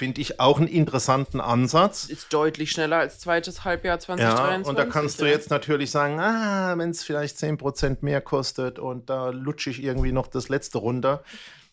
[0.00, 2.06] Finde ich auch einen interessanten Ansatz.
[2.06, 4.66] Ist deutlich schneller als zweites Halbjahr Ja, 2023.
[4.66, 5.32] und da kannst du ja.
[5.32, 10.12] jetzt natürlich sagen, ah, wenn es vielleicht 10% mehr kostet und da lutsche ich irgendwie
[10.12, 11.22] noch das letzte runter.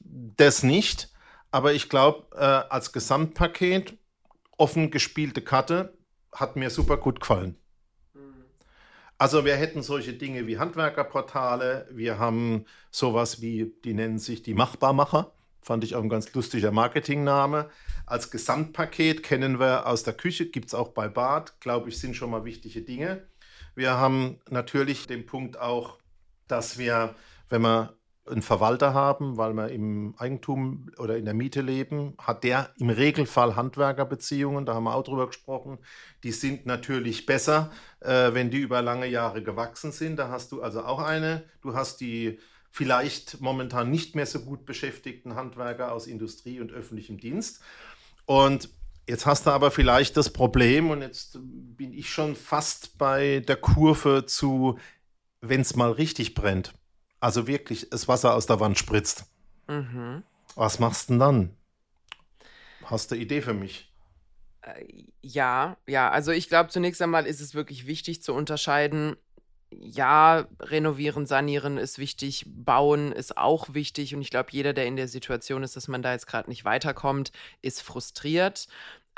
[0.02, 1.08] Das nicht.
[1.52, 3.98] Aber ich glaube, äh, als Gesamtpaket,
[4.58, 5.94] offen gespielte Karte,
[6.34, 7.56] hat mir super gut gefallen.
[9.18, 14.54] Also wir hätten solche Dinge wie Handwerkerportale, wir haben sowas wie, die nennen sich die
[14.54, 15.32] Machbarmacher,
[15.68, 17.70] fand ich auch ein ganz lustiger Marketingname.
[18.06, 22.16] Als Gesamtpaket kennen wir aus der Küche, gibt es auch bei Bad, glaube ich, sind
[22.16, 23.28] schon mal wichtige Dinge.
[23.76, 26.00] Wir haben natürlich den Punkt auch,
[26.48, 27.16] dass wir,
[27.50, 32.46] wenn wir einen Verwalter haben, weil wir im Eigentum oder in der Miete leben, hat
[32.46, 35.80] der im Regelfall Handwerkerbeziehungen, da haben wir auch drüber gesprochen.
[36.24, 40.18] Die sind natürlich besser, äh, wenn die über lange Jahre gewachsen sind.
[40.18, 41.44] Da hast du also auch eine.
[41.62, 42.40] Du hast die
[42.78, 47.60] vielleicht momentan nicht mehr so gut beschäftigten Handwerker aus Industrie und öffentlichem Dienst.
[48.28, 48.70] Und
[49.08, 53.56] jetzt hast du aber vielleicht das Problem, und jetzt bin ich schon fast bei der
[53.56, 54.78] Kurve zu,
[55.42, 56.76] wenn es mal richtig brennt.
[57.20, 59.26] Also wirklich das Wasser aus der Wand spritzt.
[59.68, 60.22] Mhm.
[60.54, 61.58] Was machst du denn dann?
[62.84, 63.92] Hast du eine Idee für mich?
[64.62, 64.86] Äh,
[65.24, 69.16] Ja, ja, also ich glaube, zunächst einmal ist es wirklich wichtig zu unterscheiden.
[69.72, 74.96] Ja, renovieren, sanieren ist wichtig, bauen ist auch wichtig und ich glaube, jeder, der in
[74.96, 78.68] der Situation ist, dass man da jetzt gerade nicht weiterkommt, ist frustriert.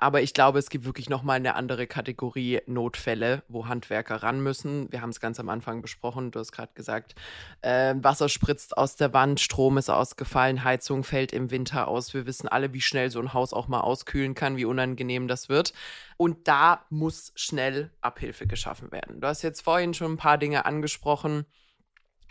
[0.02, 4.90] Aber ich glaube, es gibt wirklich nochmal eine andere Kategorie Notfälle, wo Handwerker ran müssen.
[4.94, 6.32] Wir haben es ganz am Anfang besprochen.
[6.32, 7.16] Du hast gerade gesagt,
[7.62, 12.14] äh, Wasser spritzt aus der Wand, Strom ist ausgefallen, Heizung fällt im Winter aus.
[12.14, 15.50] Wir wissen alle, wie schnell so ein Haus auch mal auskühlen kann, wie unangenehm das
[15.50, 15.74] wird.
[16.16, 19.20] Und da muss schnell Abhilfe geschaffen werden.
[19.20, 21.46] Du hast jetzt vorhin schon ein paar Dinge angesprochen.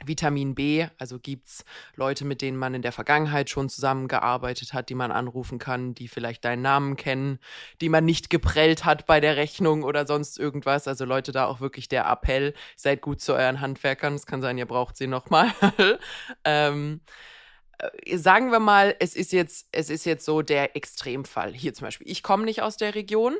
[0.04, 4.88] Vitamin B, also gibt es Leute, mit denen man in der Vergangenheit schon zusammengearbeitet hat,
[4.88, 7.38] die man anrufen kann, die vielleicht deinen Namen kennen,
[7.80, 10.88] die man nicht geprellt hat bei der Rechnung oder sonst irgendwas.
[10.88, 14.14] Also Leute, da auch wirklich der Appell, seid gut zu euren Handwerkern.
[14.14, 15.52] Es kann sein, ihr braucht sie nochmal.
[16.44, 17.00] ähm,
[17.78, 21.52] äh, sagen wir mal, es ist jetzt, es ist jetzt so der Extremfall.
[21.52, 23.36] Hier zum Beispiel, ich komme nicht aus der Region.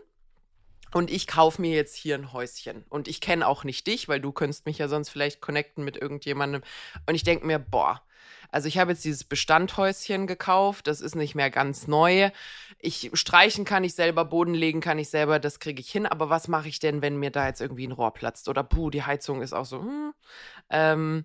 [0.93, 2.85] Und ich kaufe mir jetzt hier ein Häuschen.
[2.89, 5.97] Und ich kenne auch nicht dich, weil du könntest mich ja sonst vielleicht connecten mit
[5.97, 6.63] irgendjemandem.
[7.07, 8.03] Und ich denke mir, boah,
[8.51, 12.31] also ich habe jetzt dieses Bestandhäuschen gekauft, das ist nicht mehr ganz neu.
[12.79, 16.07] Ich streichen kann ich selber, Boden legen kann ich selber, das kriege ich hin.
[16.07, 18.49] Aber was mache ich denn, wenn mir da jetzt irgendwie ein Rohr platzt?
[18.49, 20.15] Oder puh, die Heizung ist auch so, hm.
[20.71, 21.25] Ähm,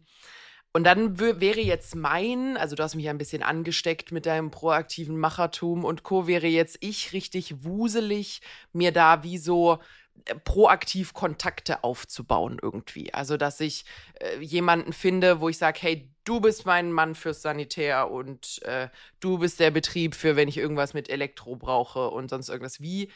[0.74, 4.50] und dann wäre jetzt mein, also du hast mich ja ein bisschen angesteckt mit deinem
[4.50, 8.42] proaktiven Machertum und Co., wäre jetzt ich richtig wuselig,
[8.74, 9.78] mir da wie so
[10.26, 13.14] äh, proaktiv Kontakte aufzubauen irgendwie.
[13.14, 13.86] Also, dass ich
[14.20, 18.90] äh, jemanden finde, wo ich sage, hey, du bist mein Mann fürs Sanitär und äh,
[19.20, 22.82] du bist der Betrieb für, wenn ich irgendwas mit Elektro brauche und sonst irgendwas.
[22.82, 23.12] Wie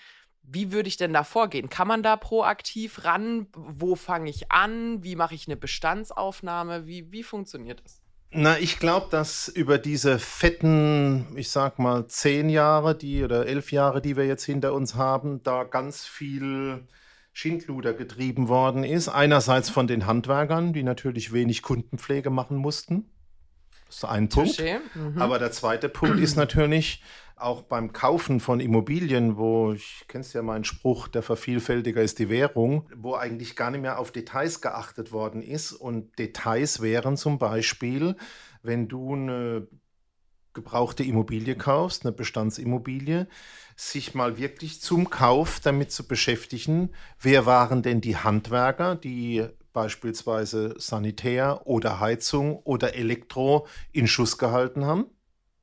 [0.50, 1.70] wie würde ich denn da vorgehen?
[1.70, 3.48] Kann man da proaktiv ran?
[3.54, 5.04] Wo fange ich an?
[5.04, 6.88] Wie mache ich eine Bestandsaufnahme?
[6.88, 8.02] Wie, wie funktioniert das?
[8.32, 13.72] Na, ich glaube, dass über diese fetten, ich sag mal, zehn Jahre, die oder elf
[13.72, 16.88] Jahre, die wir jetzt hinter uns haben, da ganz viel
[17.34, 19.10] Schindluder getrieben worden ist.
[19.10, 23.10] Einerseits von den Handwerkern, die natürlich wenig Kundenpflege machen mussten.
[23.86, 24.62] Das ist ein Punkt.
[24.96, 25.22] Mhm.
[25.22, 27.02] Aber der zweite Punkt ist natürlich,
[27.38, 32.30] auch beim Kaufen von Immobilien, wo ich kennst ja meinen Spruch, der Vervielfältiger ist die
[32.30, 35.72] Währung, wo eigentlich gar nicht mehr auf Details geachtet worden ist.
[35.72, 38.16] Und Details wären zum Beispiel,
[38.64, 39.68] wenn du eine
[40.54, 43.28] gebrauchte Immobilie kaufst, eine Bestandsimmobilie,
[43.76, 46.90] sich mal wirklich zum Kauf damit zu beschäftigen,
[47.22, 54.86] wer waren denn die Handwerker, die beispielsweise Sanitär oder Heizung oder Elektro in Schuss gehalten
[54.86, 55.06] haben.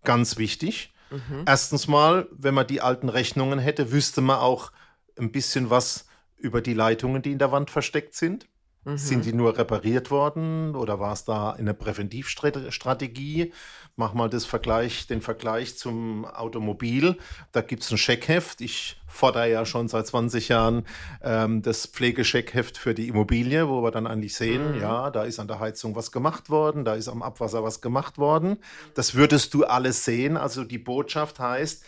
[0.04, 0.93] Ganz wichtig.
[1.14, 1.44] Mhm.
[1.46, 4.72] Erstens mal, wenn man die alten Rechnungen hätte, wüsste man auch
[5.16, 8.48] ein bisschen was über die Leitungen, die in der Wand versteckt sind.
[8.84, 8.98] Mhm.
[8.98, 13.52] Sind die nur repariert worden oder war es da eine Präventivstrategie?
[13.96, 17.16] Mach mal das Vergleich, den Vergleich zum Automobil.
[17.52, 18.60] Da gibt es ein Scheckheft.
[18.60, 20.84] Ich fordere ja schon seit 20 Jahren
[21.22, 24.80] ähm, das Pflegescheckheft für die Immobilie, wo wir dann eigentlich sehen, mhm.
[24.80, 28.18] ja, da ist an der Heizung was gemacht worden, da ist am Abwasser was gemacht
[28.18, 28.58] worden.
[28.94, 30.36] Das würdest du alles sehen.
[30.36, 31.84] Also die Botschaft heißt,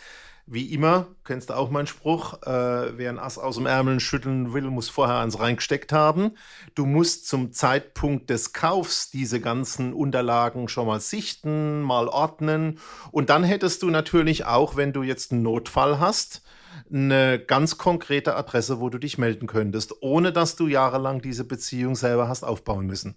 [0.49, 4.53] wie immer, kennst du auch meinen Spruch, äh, wer ein Ass aus dem Ärmel schütteln
[4.53, 6.31] will, muss vorher eins reingesteckt haben.
[6.73, 12.79] Du musst zum Zeitpunkt des Kaufs diese ganzen Unterlagen schon mal sichten, mal ordnen.
[13.11, 16.43] Und dann hättest du natürlich auch, wenn du jetzt einen Notfall hast,
[16.89, 21.95] eine ganz konkrete Adresse, wo du dich melden könntest, ohne dass du jahrelang diese Beziehung
[21.95, 23.15] selber hast aufbauen müssen.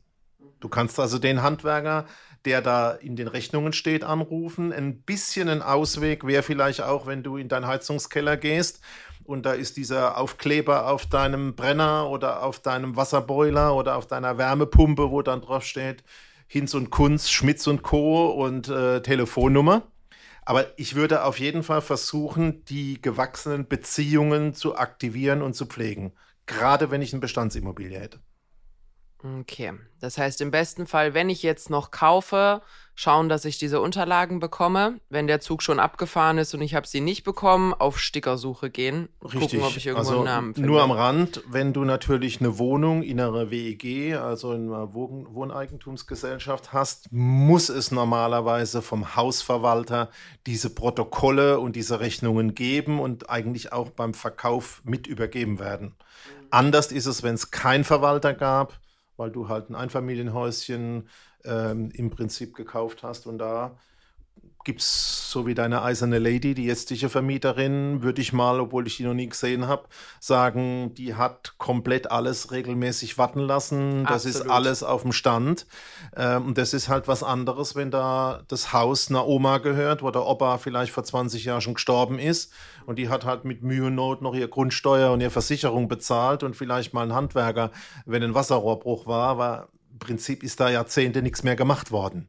[0.59, 2.07] Du kannst also den Handwerker,
[2.45, 4.73] der da in den Rechnungen steht, anrufen.
[4.73, 8.81] Ein bisschen ein Ausweg wäre vielleicht auch, wenn du in deinen Heizungskeller gehst
[9.25, 14.39] und da ist dieser Aufkleber auf deinem Brenner oder auf deinem Wasserboiler oder auf deiner
[14.39, 16.03] Wärmepumpe, wo dann drauf steht
[16.53, 18.27] Hinz und Kunz, Schmitz und Co.
[18.27, 19.87] und äh, Telefonnummer.
[20.45, 26.13] Aber ich würde auf jeden Fall versuchen, die gewachsenen Beziehungen zu aktivieren und zu pflegen.
[26.47, 28.19] Gerade wenn ich eine Bestandsimmobilie hätte.
[29.23, 32.63] Okay, das heißt im besten Fall, wenn ich jetzt noch kaufe,
[32.95, 34.99] schauen, dass ich diese Unterlagen bekomme.
[35.11, 39.09] Wenn der Zug schon abgefahren ist und ich habe sie nicht bekommen, auf Stickersuche gehen,
[39.23, 39.41] Richtig.
[39.41, 40.69] gucken, ob ich irgendwo also einen Namen finde.
[40.69, 46.73] Nur am Rand, wenn du natürlich eine Wohnung in einer WEG, also in einer Wohneigentumsgesellschaft
[46.73, 50.11] hast, muss es normalerweise vom Hausverwalter
[50.47, 55.89] diese Protokolle und diese Rechnungen geben und eigentlich auch beim Verkauf mit übergeben werden.
[55.89, 56.47] Mhm.
[56.51, 58.81] Anders ist es, wenn es keinen Verwalter gab
[59.21, 61.09] weil du halt ein Einfamilienhäuschen
[61.45, 63.79] ähm, im Prinzip gekauft hast und da
[64.65, 68.97] gibt es so wie deine eiserne Lady, die jetzige Vermieterin, würde ich mal, obwohl ich
[68.97, 74.05] die noch nie gesehen habe, sagen, die hat komplett alles regelmäßig warten lassen.
[74.05, 74.47] Das Absolut.
[74.47, 75.67] ist alles auf dem Stand.
[76.17, 80.11] Ähm, und das ist halt was anderes, wenn da das Haus einer Oma gehört, wo
[80.11, 82.53] der Opa vielleicht vor 20 Jahren schon gestorben ist.
[82.87, 86.43] Und die hat halt mit Mühe und Not noch ihr Grundsteuer und ihre Versicherung bezahlt
[86.43, 87.71] und vielleicht mal ein Handwerker,
[88.05, 92.29] wenn ein Wasserrohrbruch war, aber im Prinzip ist da Jahrzehnte nichts mehr gemacht worden.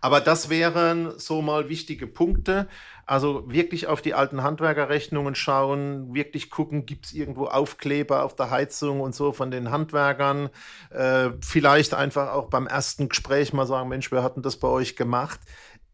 [0.00, 2.68] Aber das wären so mal wichtige Punkte.
[3.06, 8.50] Also wirklich auf die alten Handwerkerrechnungen schauen, wirklich gucken, gibt es irgendwo Aufkleber auf der
[8.50, 10.50] Heizung und so von den Handwerkern.
[10.90, 14.94] Äh, vielleicht einfach auch beim ersten Gespräch mal sagen, Mensch, wir hatten das bei euch
[14.94, 15.40] gemacht.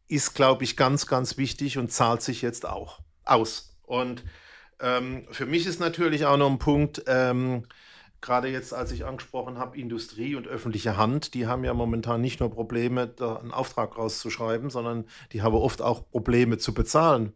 [0.09, 3.79] Ist, glaube ich, ganz, ganz wichtig und zahlt sich jetzt auch aus.
[3.83, 4.25] Und
[4.81, 7.67] ähm, für mich ist natürlich auch noch ein Punkt, ähm,
[8.25, 12.41] gerade jetzt, als ich angesprochen habe, Industrie und öffentliche Hand, die haben ja momentan nicht
[12.41, 17.35] nur Probleme, da einen Auftrag rauszuschreiben, sondern die haben oft auch Probleme zu bezahlen.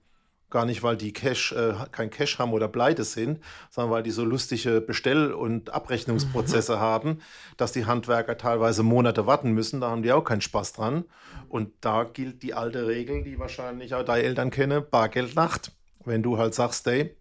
[0.51, 4.11] Gar nicht, weil die Cash, äh, kein Cash haben oder pleite sind, sondern weil die
[4.11, 6.81] so lustige Bestell- und Abrechnungsprozesse mhm.
[6.81, 7.19] haben,
[7.59, 9.83] dass die Handwerker teilweise Monate warten müssen.
[9.83, 11.05] Da haben die auch keinen Spaß dran.
[11.51, 15.73] Und da gilt die alte Regel, die wahrscheinlich auch deine Eltern kennen, Bargeld Nacht.
[16.07, 17.15] Wenn du halt sagst, hey,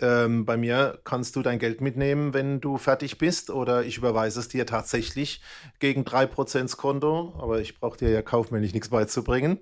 [0.00, 4.40] ähm, bei mir kannst du dein Geld mitnehmen, wenn du fertig bist, oder ich überweise
[4.40, 5.42] es dir tatsächlich
[5.78, 7.34] gegen 3% Konto.
[7.38, 9.58] Aber ich brauche dir ja kaufmännisch nichts beizubringen.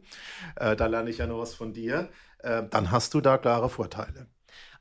[0.57, 2.11] Äh, da lerne ich ja noch was von dir.
[2.38, 4.27] Äh, dann hast du da klare Vorteile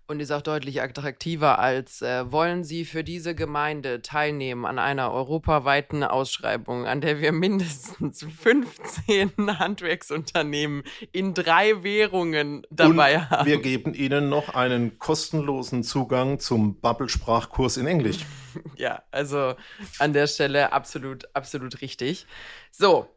[0.07, 5.11] und ist auch deutlich attraktiver als äh, wollen Sie für diese Gemeinde teilnehmen an einer
[5.11, 13.45] europaweiten Ausschreibung, an der wir mindestens 15 Handwerksunternehmen in drei Währungen dabei und haben.
[13.47, 18.19] Wir geben Ihnen noch einen kostenlosen Zugang zum Bubble-Sprachkurs in Englisch.
[18.77, 19.55] ja, also
[19.99, 22.27] an der Stelle absolut, absolut richtig.
[22.71, 23.07] So.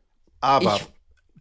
[0.40, 0.87] Aber ich,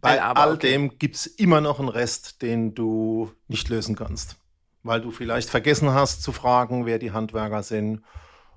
[0.00, 0.72] bei Aber, all okay.
[0.72, 4.36] dem gibt es immer noch einen Rest, den du nicht lösen kannst
[4.82, 8.02] weil du vielleicht vergessen hast zu fragen, wer die Handwerker sind.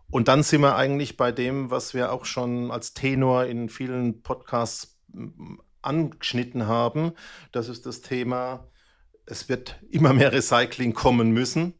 [0.09, 4.21] Und dann sind wir eigentlich bei dem, was wir auch schon als Tenor in vielen
[4.21, 4.99] Podcasts
[5.81, 7.13] angeschnitten haben.
[7.51, 8.67] Das ist das Thema,
[9.25, 11.73] es wird immer mehr Recycling kommen müssen.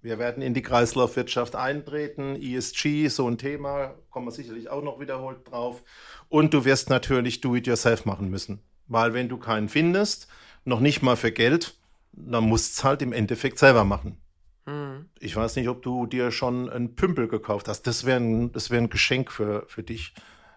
[0.00, 2.36] Wir werden in die Kreislaufwirtschaft eintreten.
[2.36, 5.82] ESG, so ein Thema, kommen wir sicherlich auch noch wiederholt drauf.
[6.28, 8.60] Und du wirst natürlich Do-it-yourself machen müssen.
[8.86, 10.28] Weil wenn du keinen findest,
[10.64, 11.78] noch nicht mal für Geld,
[12.16, 14.18] dann musst es halt im Endeffekt selber machen.
[14.66, 15.08] Hm.
[15.20, 17.82] Ich weiß nicht, ob du dir schon einen Pümpel gekauft hast.
[17.82, 20.14] Das wäre ein, wär ein Geschenk für, für dich.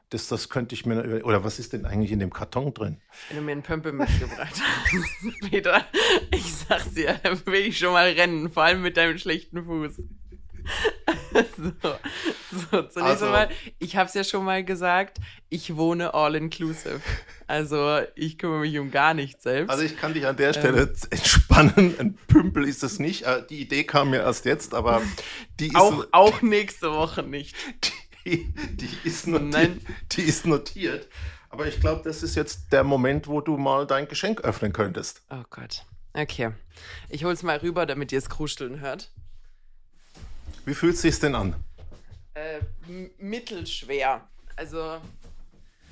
[0.10, 1.26] Das, das könnte ich mir.
[1.26, 3.02] Oder was ist denn eigentlich in dem Karton drin?
[3.28, 5.86] Wenn du mir einen Pömpel mitgebracht hast, Peter,
[6.32, 10.02] ich sag's dir, dann will ich schon mal rennen, vor allem mit deinem schlechten Fuß.
[11.58, 11.72] so,
[12.52, 13.50] so, zunächst also, einmal,
[13.80, 17.02] ich habe es ja schon mal gesagt, ich wohne all inclusive.
[17.48, 19.70] Also ich kümmere mich um gar nichts selbst.
[19.70, 21.96] Also ich kann dich an der Stelle ähm, entspannen.
[22.00, 23.24] Ein Pümpel ist es nicht.
[23.24, 25.02] Äh, die Idee kam mir erst jetzt, aber
[25.60, 27.56] die ist auch, auch nächste Woche nicht.
[28.26, 29.80] Die, die, ist notiert,
[30.12, 31.08] die ist notiert.
[31.50, 35.22] Aber ich glaube, das ist jetzt der Moment, wo du mal dein Geschenk öffnen könntest.
[35.30, 35.86] Oh Gott.
[36.14, 36.52] Okay.
[37.08, 39.12] Ich hol's mal rüber, damit ihr es kruscheln hört.
[40.68, 41.56] Wie fühlt es sich denn an?
[42.34, 42.60] Äh,
[43.20, 44.28] mittelschwer.
[44.58, 44.98] Also.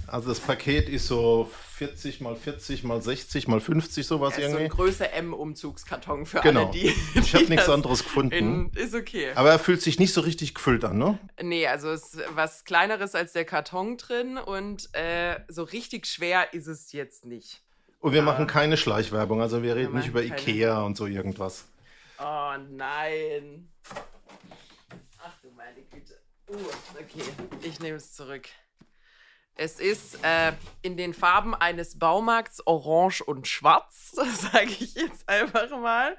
[0.05, 4.57] Also das Paket ist so 40 mal 40 mal 60 mal 50 sowas ja, irgendwie.
[4.57, 6.63] So ein Größe M-Umzugskarton für genau.
[6.63, 6.93] alle, die.
[7.13, 8.33] Ich habe nichts anderes gefunden.
[8.33, 9.31] In, ist okay.
[9.35, 11.19] Aber er fühlt sich nicht so richtig gefüllt an, ne?
[11.41, 16.53] Nee, also es ist was kleineres als der Karton drin und äh, so richtig schwer
[16.53, 17.61] ist es jetzt nicht.
[18.01, 20.37] Und wir machen keine Schleichwerbung, also wir reden wir nicht über keine...
[20.37, 21.63] Ikea und so irgendwas.
[22.19, 23.69] Oh nein.
[25.65, 26.21] Meine Güte.
[26.47, 26.57] Uh,
[26.99, 27.23] okay,
[27.63, 28.47] ich nehme es zurück.
[29.55, 34.11] Es ist äh, in den Farben eines Baumarkts orange und schwarz,
[34.51, 36.17] sage ich jetzt einfach mal.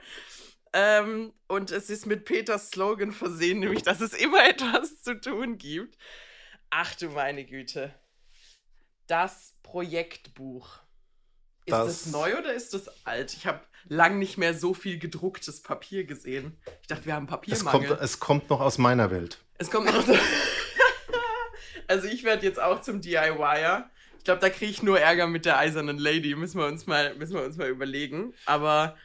[0.72, 5.58] Ähm, und es ist mit Peters Slogan versehen, nämlich, dass es immer etwas zu tun
[5.58, 5.96] gibt.
[6.70, 7.94] Ach du meine Güte.
[9.06, 10.80] Das Projektbuch.
[11.66, 13.32] Ist das, das neu oder ist das alt?
[13.32, 16.56] Ich habe lang nicht mehr so viel gedrucktes Papier gesehen.
[16.82, 17.82] Ich dachte, wir haben Papiermangel.
[17.82, 19.38] Es kommt, es kommt noch aus meiner Welt.
[19.58, 20.04] Es kommt noch.
[21.88, 23.90] also ich werde jetzt auch zum DIYer.
[24.18, 26.34] Ich glaube, da kriege ich nur Ärger mit der eisernen Lady.
[26.34, 28.34] Müssen wir uns mal, müssen wir uns mal überlegen.
[28.44, 28.96] Aber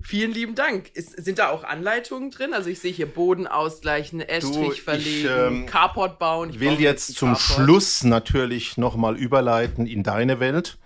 [0.00, 0.90] vielen lieben Dank.
[0.94, 2.54] Ist, sind da auch Anleitungen drin?
[2.54, 6.50] Also ich sehe hier Boden ausgleichen, Estrich verlegen, ähm, Carport bauen.
[6.50, 7.66] Ich will jetzt zum Carport.
[7.66, 10.78] Schluss natürlich nochmal überleiten in deine Welt.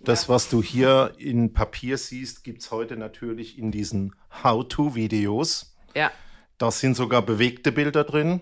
[0.00, 5.74] Das, was du hier in Papier siehst, gibt es heute natürlich in diesen How-To-Videos.
[5.94, 6.10] Ja.
[6.58, 8.40] Da sind sogar bewegte Bilder drin.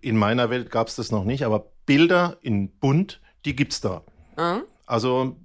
[0.00, 3.80] In meiner Welt gab es das noch nicht, aber Bilder in bunt, die gibt es
[3.80, 4.02] da.
[4.36, 4.62] Mhm.
[4.84, 5.36] Also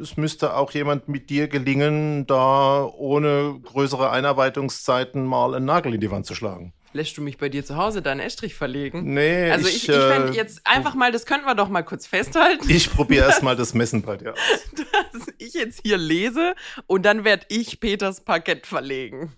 [0.00, 6.00] es müsste auch jemand mit dir gelingen, da ohne größere Einarbeitungszeiten mal einen Nagel in
[6.00, 6.72] die Wand zu schlagen.
[6.94, 9.14] Lässt du mich bei dir zu Hause deinen Estrich verlegen?
[9.14, 11.82] Nee, Also ich, ich, ich fände äh, jetzt einfach mal, das könnten wir doch mal
[11.82, 14.38] kurz festhalten, Ich probiere erstmal das Messen bei dir aus.
[15.12, 16.54] dass ich jetzt hier lese
[16.86, 19.32] und dann werde ich Peters Parkett verlegen.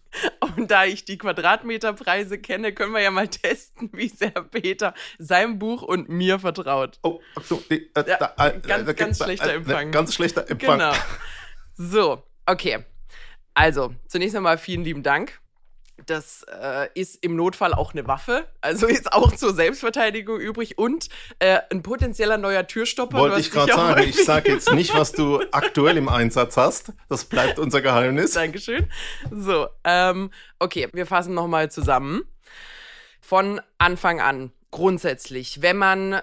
[0.57, 5.59] Und da ich die Quadratmeterpreise kenne, können wir ja mal testen, wie sehr Peter seinem
[5.59, 6.99] Buch und mir vertraut.
[7.03, 9.93] Oh, Achtung, die, äh, Ja, da, äh, ganz, da ganz schlechter äh, Empfang.
[9.93, 10.79] Ganz schlechter Empfang.
[10.79, 10.93] Genau.
[11.73, 12.85] So, okay.
[13.55, 15.41] Also, zunächst einmal vielen lieben Dank.
[16.05, 21.09] Das äh, ist im Notfall auch eine Waffe, also ist auch zur Selbstverteidigung übrig und
[21.39, 23.19] äh, ein potenzieller neuer Türstopper.
[23.19, 24.03] Wollte ich gerade sagen.
[24.03, 26.93] Ich sage jetzt nicht, was du aktuell im Einsatz hast.
[27.09, 28.33] Das bleibt unser Geheimnis.
[28.33, 28.91] Dankeschön.
[29.31, 32.23] So, ähm, okay, wir fassen nochmal zusammen.
[33.21, 36.21] Von Anfang an, grundsätzlich, wenn man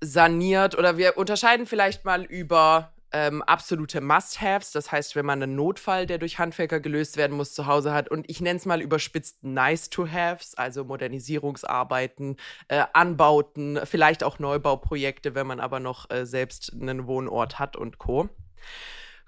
[0.00, 5.54] saniert oder wir unterscheiden vielleicht mal über ähm, absolute Must-Haves, das heißt, wenn man einen
[5.54, 8.82] Notfall, der durch Handwerker gelöst werden muss, zu Hause hat und ich nenne es mal
[8.82, 12.36] überspitzt Nice-to-Haves, also Modernisierungsarbeiten,
[12.68, 17.98] äh, Anbauten, vielleicht auch Neubauprojekte, wenn man aber noch äh, selbst einen Wohnort hat und
[17.98, 18.28] Co.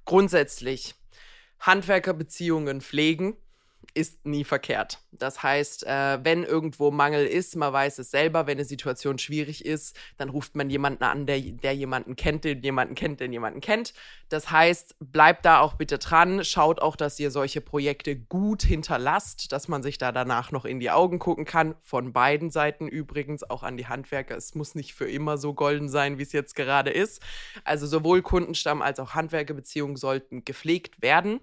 [0.05, 0.95] Grundsätzlich
[1.61, 3.37] Handwerkerbeziehungen pflegen
[3.95, 5.01] ist nie verkehrt.
[5.11, 9.64] Das heißt, äh, wenn irgendwo Mangel ist, man weiß es selber, wenn eine Situation schwierig
[9.64, 13.61] ist, dann ruft man jemanden an, der, der jemanden kennt, den jemanden kennt, den jemanden
[13.61, 13.93] kennt.
[14.28, 19.53] Das heißt, bleibt da auch bitte dran, schaut auch, dass ihr solche Projekte gut hinterlasst,
[19.53, 21.74] dass man sich da danach noch in die Augen gucken kann.
[21.83, 24.37] Von beiden Seiten übrigens, auch an die Handwerker.
[24.37, 27.20] Es muss nicht für immer so golden sein, wie es jetzt gerade ist.
[27.64, 31.41] Also sowohl Kundenstamm als auch Handwerkerbeziehungen sollten gepflegt werden.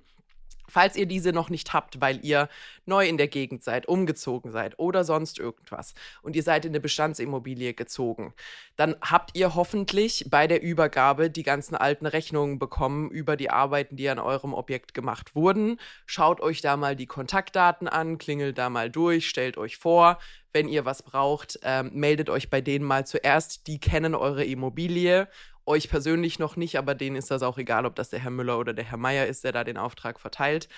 [0.70, 2.50] Falls ihr diese noch nicht habt, weil ihr
[2.86, 6.80] neu in der Gegend seid, umgezogen seid oder sonst irgendwas und ihr seid in eine
[6.80, 8.34] Bestandsimmobilie gezogen,
[8.76, 13.96] dann habt ihr hoffentlich bei der Übergabe die ganzen alten Rechnungen bekommen über die Arbeiten,
[13.96, 15.80] die an eurem Objekt gemacht wurden.
[16.06, 20.20] Schaut euch da mal die Kontaktdaten an, klingelt da mal durch, stellt euch vor.
[20.54, 23.68] Wenn ihr was braucht, ähm, meldet euch bei denen mal zuerst.
[23.68, 25.28] Die kennen eure Immobilie
[25.68, 28.58] euch persönlich noch nicht, aber denen ist das auch egal, ob das der Herr Müller
[28.58, 30.70] oder der Herr Meier ist, der da den Auftrag verteilt.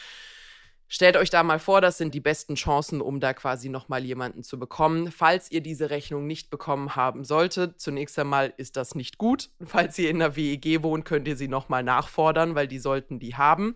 [0.91, 4.41] Stellt euch da mal vor, das sind die besten Chancen, um da quasi nochmal jemanden
[4.41, 5.11] zu bekommen.
[5.11, 9.51] Falls ihr diese Rechnung nicht bekommen haben solltet, zunächst einmal ist das nicht gut.
[9.63, 13.35] Falls ihr in der WEG wohnt, könnt ihr sie nochmal nachfordern, weil die sollten die
[13.35, 13.75] haben.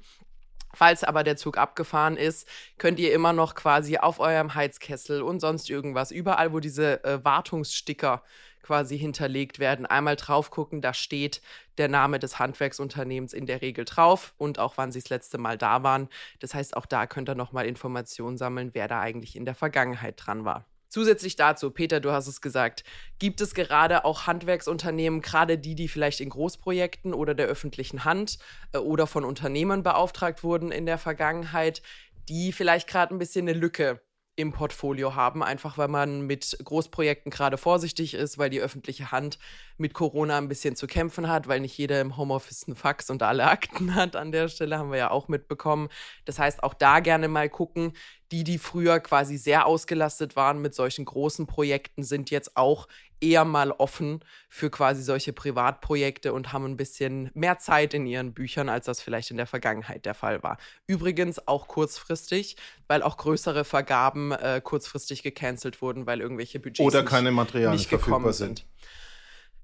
[0.74, 2.48] Falls aber der Zug abgefahren ist,
[2.80, 7.24] könnt ihr immer noch quasi auf eurem Heizkessel und sonst irgendwas, überall, wo diese äh,
[7.24, 8.24] Wartungssticker
[8.64, 11.42] quasi hinterlegt werden, einmal drauf gucken, da steht
[11.78, 15.58] der Name des Handwerksunternehmens in der Regel drauf und auch wann sie das letzte Mal
[15.58, 16.10] da waren.
[16.40, 20.16] Das heißt, auch da könnt ihr nochmal Informationen sammeln, wer da eigentlich in der Vergangenheit
[20.18, 20.66] dran war.
[20.94, 22.84] Zusätzlich dazu, Peter, du hast es gesagt,
[23.18, 28.38] gibt es gerade auch Handwerksunternehmen, gerade die, die vielleicht in Großprojekten oder der öffentlichen Hand
[28.74, 31.82] äh, oder von Unternehmen beauftragt wurden in der Vergangenheit,
[32.30, 34.02] die vielleicht gerade ein bisschen eine Lücke
[34.36, 39.38] im Portfolio haben, einfach weil man mit Großprojekten gerade vorsichtig ist, weil die öffentliche Hand
[39.78, 43.22] mit Corona ein bisschen zu kämpfen hat, weil nicht jeder im Homeoffice einen Fax und
[43.22, 45.90] alle Akten hat an der Stelle, haben wir ja auch mitbekommen.
[46.26, 47.94] Das heißt, auch da gerne mal gucken,
[48.32, 52.88] die, die früher quasi sehr ausgelastet waren mit solchen großen Projekten, sind jetzt auch
[53.24, 54.20] eher mal offen
[54.50, 59.02] für quasi solche Privatprojekte und haben ein bisschen mehr Zeit in ihren Büchern, als das
[59.02, 60.58] vielleicht in der Vergangenheit der Fall war.
[60.86, 62.58] Übrigens auch kurzfristig,
[62.88, 67.90] weil auch größere Vergaben äh, kurzfristig gecancelt wurden, weil irgendwelche Budgets Oder keine Materialien nicht
[67.90, 68.60] gekommen verfügbar sind.
[68.60, 68.68] sind.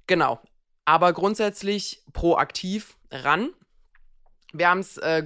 [0.07, 0.39] Genau.
[0.85, 3.49] Aber grundsätzlich proaktiv ran.
[4.51, 5.23] Wir haben es äh,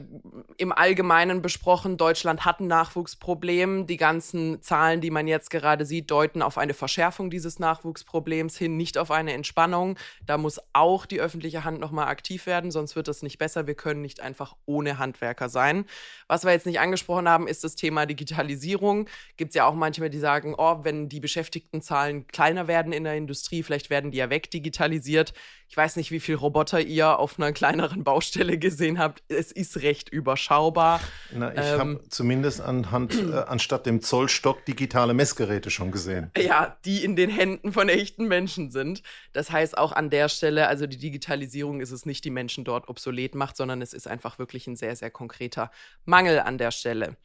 [0.57, 1.95] im Allgemeinen besprochen.
[1.95, 3.87] Deutschland hat ein Nachwuchsproblem.
[3.87, 8.75] Die ganzen Zahlen, die man jetzt gerade sieht, deuten auf eine Verschärfung dieses Nachwuchsproblems hin,
[8.75, 9.97] nicht auf eine Entspannung.
[10.25, 13.65] Da muss auch die öffentliche Hand nochmal aktiv werden, sonst wird es nicht besser.
[13.65, 15.85] Wir können nicht einfach ohne Handwerker sein.
[16.27, 19.07] Was wir jetzt nicht angesprochen haben, ist das Thema Digitalisierung.
[19.37, 23.15] Gibt es ja auch manchmal, die sagen, oh, wenn die Beschäftigtenzahlen kleiner werden in der
[23.15, 25.33] Industrie, vielleicht werden die ja wegdigitalisiert.
[25.69, 29.12] Ich weiß nicht, wie viele Roboter ihr auf einer kleineren Baustelle gesehen habt.
[29.27, 30.99] Es ist recht überschaubar.
[31.31, 36.31] Na, ich Ähm, habe zumindest anhand, äh, anstatt dem Zollstock digitale Messgeräte schon gesehen.
[36.37, 39.03] Ja, die in den Händen von echten Menschen sind.
[39.31, 42.89] Das heißt auch an der Stelle, also die Digitalisierung ist es nicht, die Menschen dort
[42.89, 45.71] obsolet macht, sondern es ist einfach wirklich ein sehr, sehr konkreter
[46.05, 47.17] Mangel an der Stelle.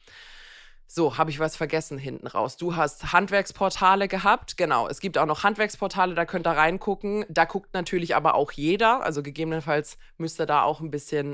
[0.91, 2.57] So, habe ich was vergessen hinten raus.
[2.57, 4.57] Du hast Handwerksportale gehabt.
[4.57, 7.25] Genau, es gibt auch noch Handwerksportale, da könnt ihr reingucken.
[7.29, 9.03] Da guckt natürlich aber auch jeder.
[9.03, 11.33] Also gegebenenfalls müsst ihr da auch ein bisschen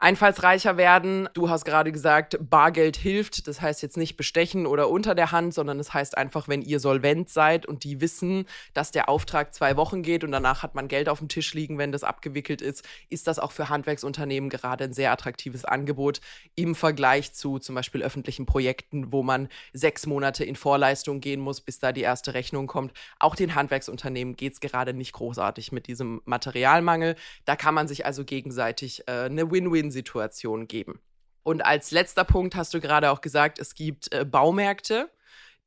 [0.00, 1.28] einfallsreicher werden.
[1.34, 3.46] Du hast gerade gesagt, Bargeld hilft.
[3.46, 6.62] Das heißt jetzt nicht bestechen oder unter der Hand, sondern es das heißt einfach, wenn
[6.62, 10.76] ihr solvent seid und die wissen, dass der Auftrag zwei Wochen geht und danach hat
[10.76, 14.48] man Geld auf dem Tisch liegen, wenn das abgewickelt ist, ist das auch für Handwerksunternehmen
[14.48, 16.20] gerade ein sehr attraktives Angebot
[16.54, 21.60] im Vergleich zu zum Beispiel öffentlichen Projekten, wo man sechs Monate in Vorleistung gehen muss,
[21.60, 22.92] bis da die erste Rechnung kommt.
[23.18, 27.16] Auch den Handwerksunternehmen geht es gerade nicht großartig mit diesem Materialmangel.
[27.44, 29.50] Da kann man sich also gegenseitig äh, eine
[29.90, 31.00] Win-Win-Situation geben.
[31.42, 35.10] Und als letzter Punkt hast du gerade auch gesagt, es gibt äh, Baumärkte,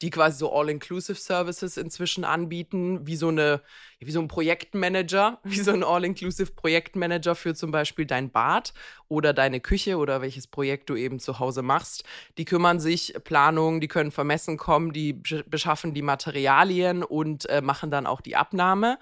[0.02, 3.62] die quasi so All-Inclusive-Services inzwischen anbieten, wie so eine,
[4.00, 8.74] wie so ein Projektmanager, wie so ein All-Inclusive-Projektmanager für zum Beispiel dein Bad
[9.08, 12.04] oder deine Küche oder welches Projekt du eben zu Hause machst.
[12.38, 17.90] Die kümmern sich Planungen, die können vermessen kommen, die beschaffen die Materialien und äh, machen
[17.90, 19.00] dann auch die Abnahme.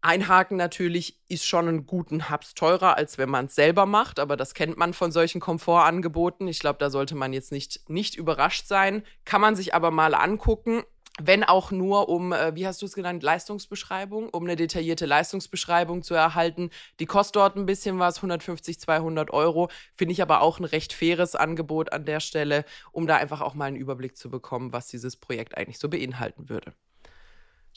[0.00, 4.36] Einhaken natürlich ist schon einen guten Hubs teurer, als wenn man es selber macht, aber
[4.36, 6.46] das kennt man von solchen Komfortangeboten.
[6.46, 9.02] Ich glaube, da sollte man jetzt nicht, nicht überrascht sein.
[9.24, 10.84] Kann man sich aber mal angucken,
[11.20, 16.02] wenn auch nur um, äh, wie hast du es genannt, Leistungsbeschreibung, um eine detaillierte Leistungsbeschreibung
[16.02, 16.70] zu erhalten.
[17.00, 19.68] Die kostet dort ein bisschen was, 150, 200 Euro.
[19.96, 23.54] Finde ich aber auch ein recht faires Angebot an der Stelle, um da einfach auch
[23.54, 26.72] mal einen Überblick zu bekommen, was dieses Projekt eigentlich so beinhalten würde.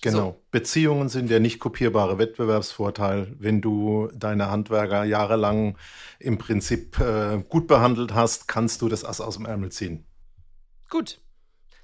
[0.02, 0.18] Genau.
[0.18, 0.42] So.
[0.50, 3.36] Beziehungen sind der nicht kopierbare Wettbewerbsvorteil.
[3.38, 5.78] Wenn du deine Handwerker jahrelang
[6.20, 10.04] im Prinzip äh, gut behandelt hast, kannst du das Ass aus dem Ärmel ziehen.
[10.90, 11.22] Gut.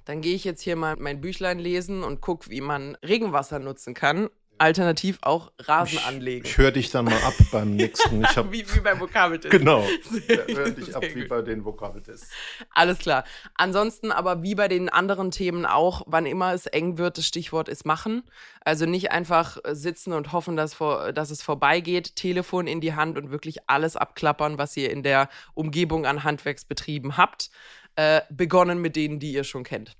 [0.04, 3.94] Dann gehe ich jetzt hier mal mein Büchlein lesen und gucke, wie man Regenwasser nutzen
[3.94, 6.46] kann alternativ auch Rasen ich, anlegen.
[6.46, 8.22] Ich höre dich dann mal ab beim nächsten.
[8.22, 9.50] Ich hab, wie, wie beim Vokabeltest.
[9.50, 9.84] Genau.
[10.48, 12.30] Höre dich ab wie bei den Vokabeltests.
[12.70, 13.24] Alles klar.
[13.54, 17.68] Ansonsten aber wie bei den anderen Themen auch, wann immer es eng wird, das Stichwort
[17.68, 18.22] ist machen.
[18.60, 22.16] Also nicht einfach sitzen und hoffen, dass, vor, dass es vorbeigeht.
[22.16, 27.16] Telefon in die Hand und wirklich alles abklappern, was ihr in der Umgebung an Handwerksbetrieben
[27.16, 27.50] habt.
[27.96, 29.96] Äh, begonnen mit denen, die ihr schon kennt.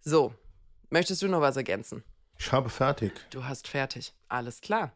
[0.00, 0.34] So,
[0.88, 2.02] möchtest du noch was ergänzen?
[2.38, 3.12] Ich habe fertig.
[3.30, 4.12] Du hast fertig.
[4.28, 4.92] Alles klar.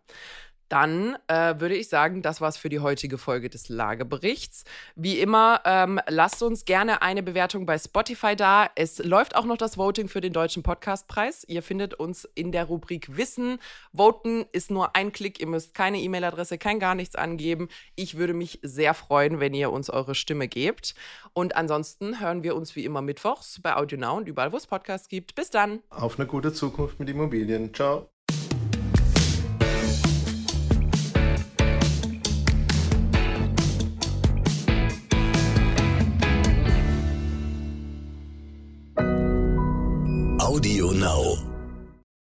[0.68, 4.64] Dann äh, würde ich sagen, das war's für die heutige Folge des Lageberichts.
[4.96, 8.68] Wie immer, ähm, lasst uns gerne eine Bewertung bei Spotify da.
[8.74, 11.44] Es läuft auch noch das Voting für den Deutschen Podcastpreis.
[11.48, 13.58] Ihr findet uns in der Rubrik Wissen.
[13.92, 15.40] Voten ist nur ein Klick.
[15.40, 17.68] Ihr müsst keine E-Mail-Adresse, kein gar nichts angeben.
[17.94, 20.94] Ich würde mich sehr freuen, wenn ihr uns eure Stimme gebt.
[21.32, 24.66] Und ansonsten hören wir uns wie immer mittwochs bei Audio Now und überall, wo es
[24.66, 25.34] Podcasts gibt.
[25.34, 25.80] Bis dann.
[25.90, 27.72] Auf eine gute Zukunft mit Immobilien.
[27.72, 28.08] Ciao.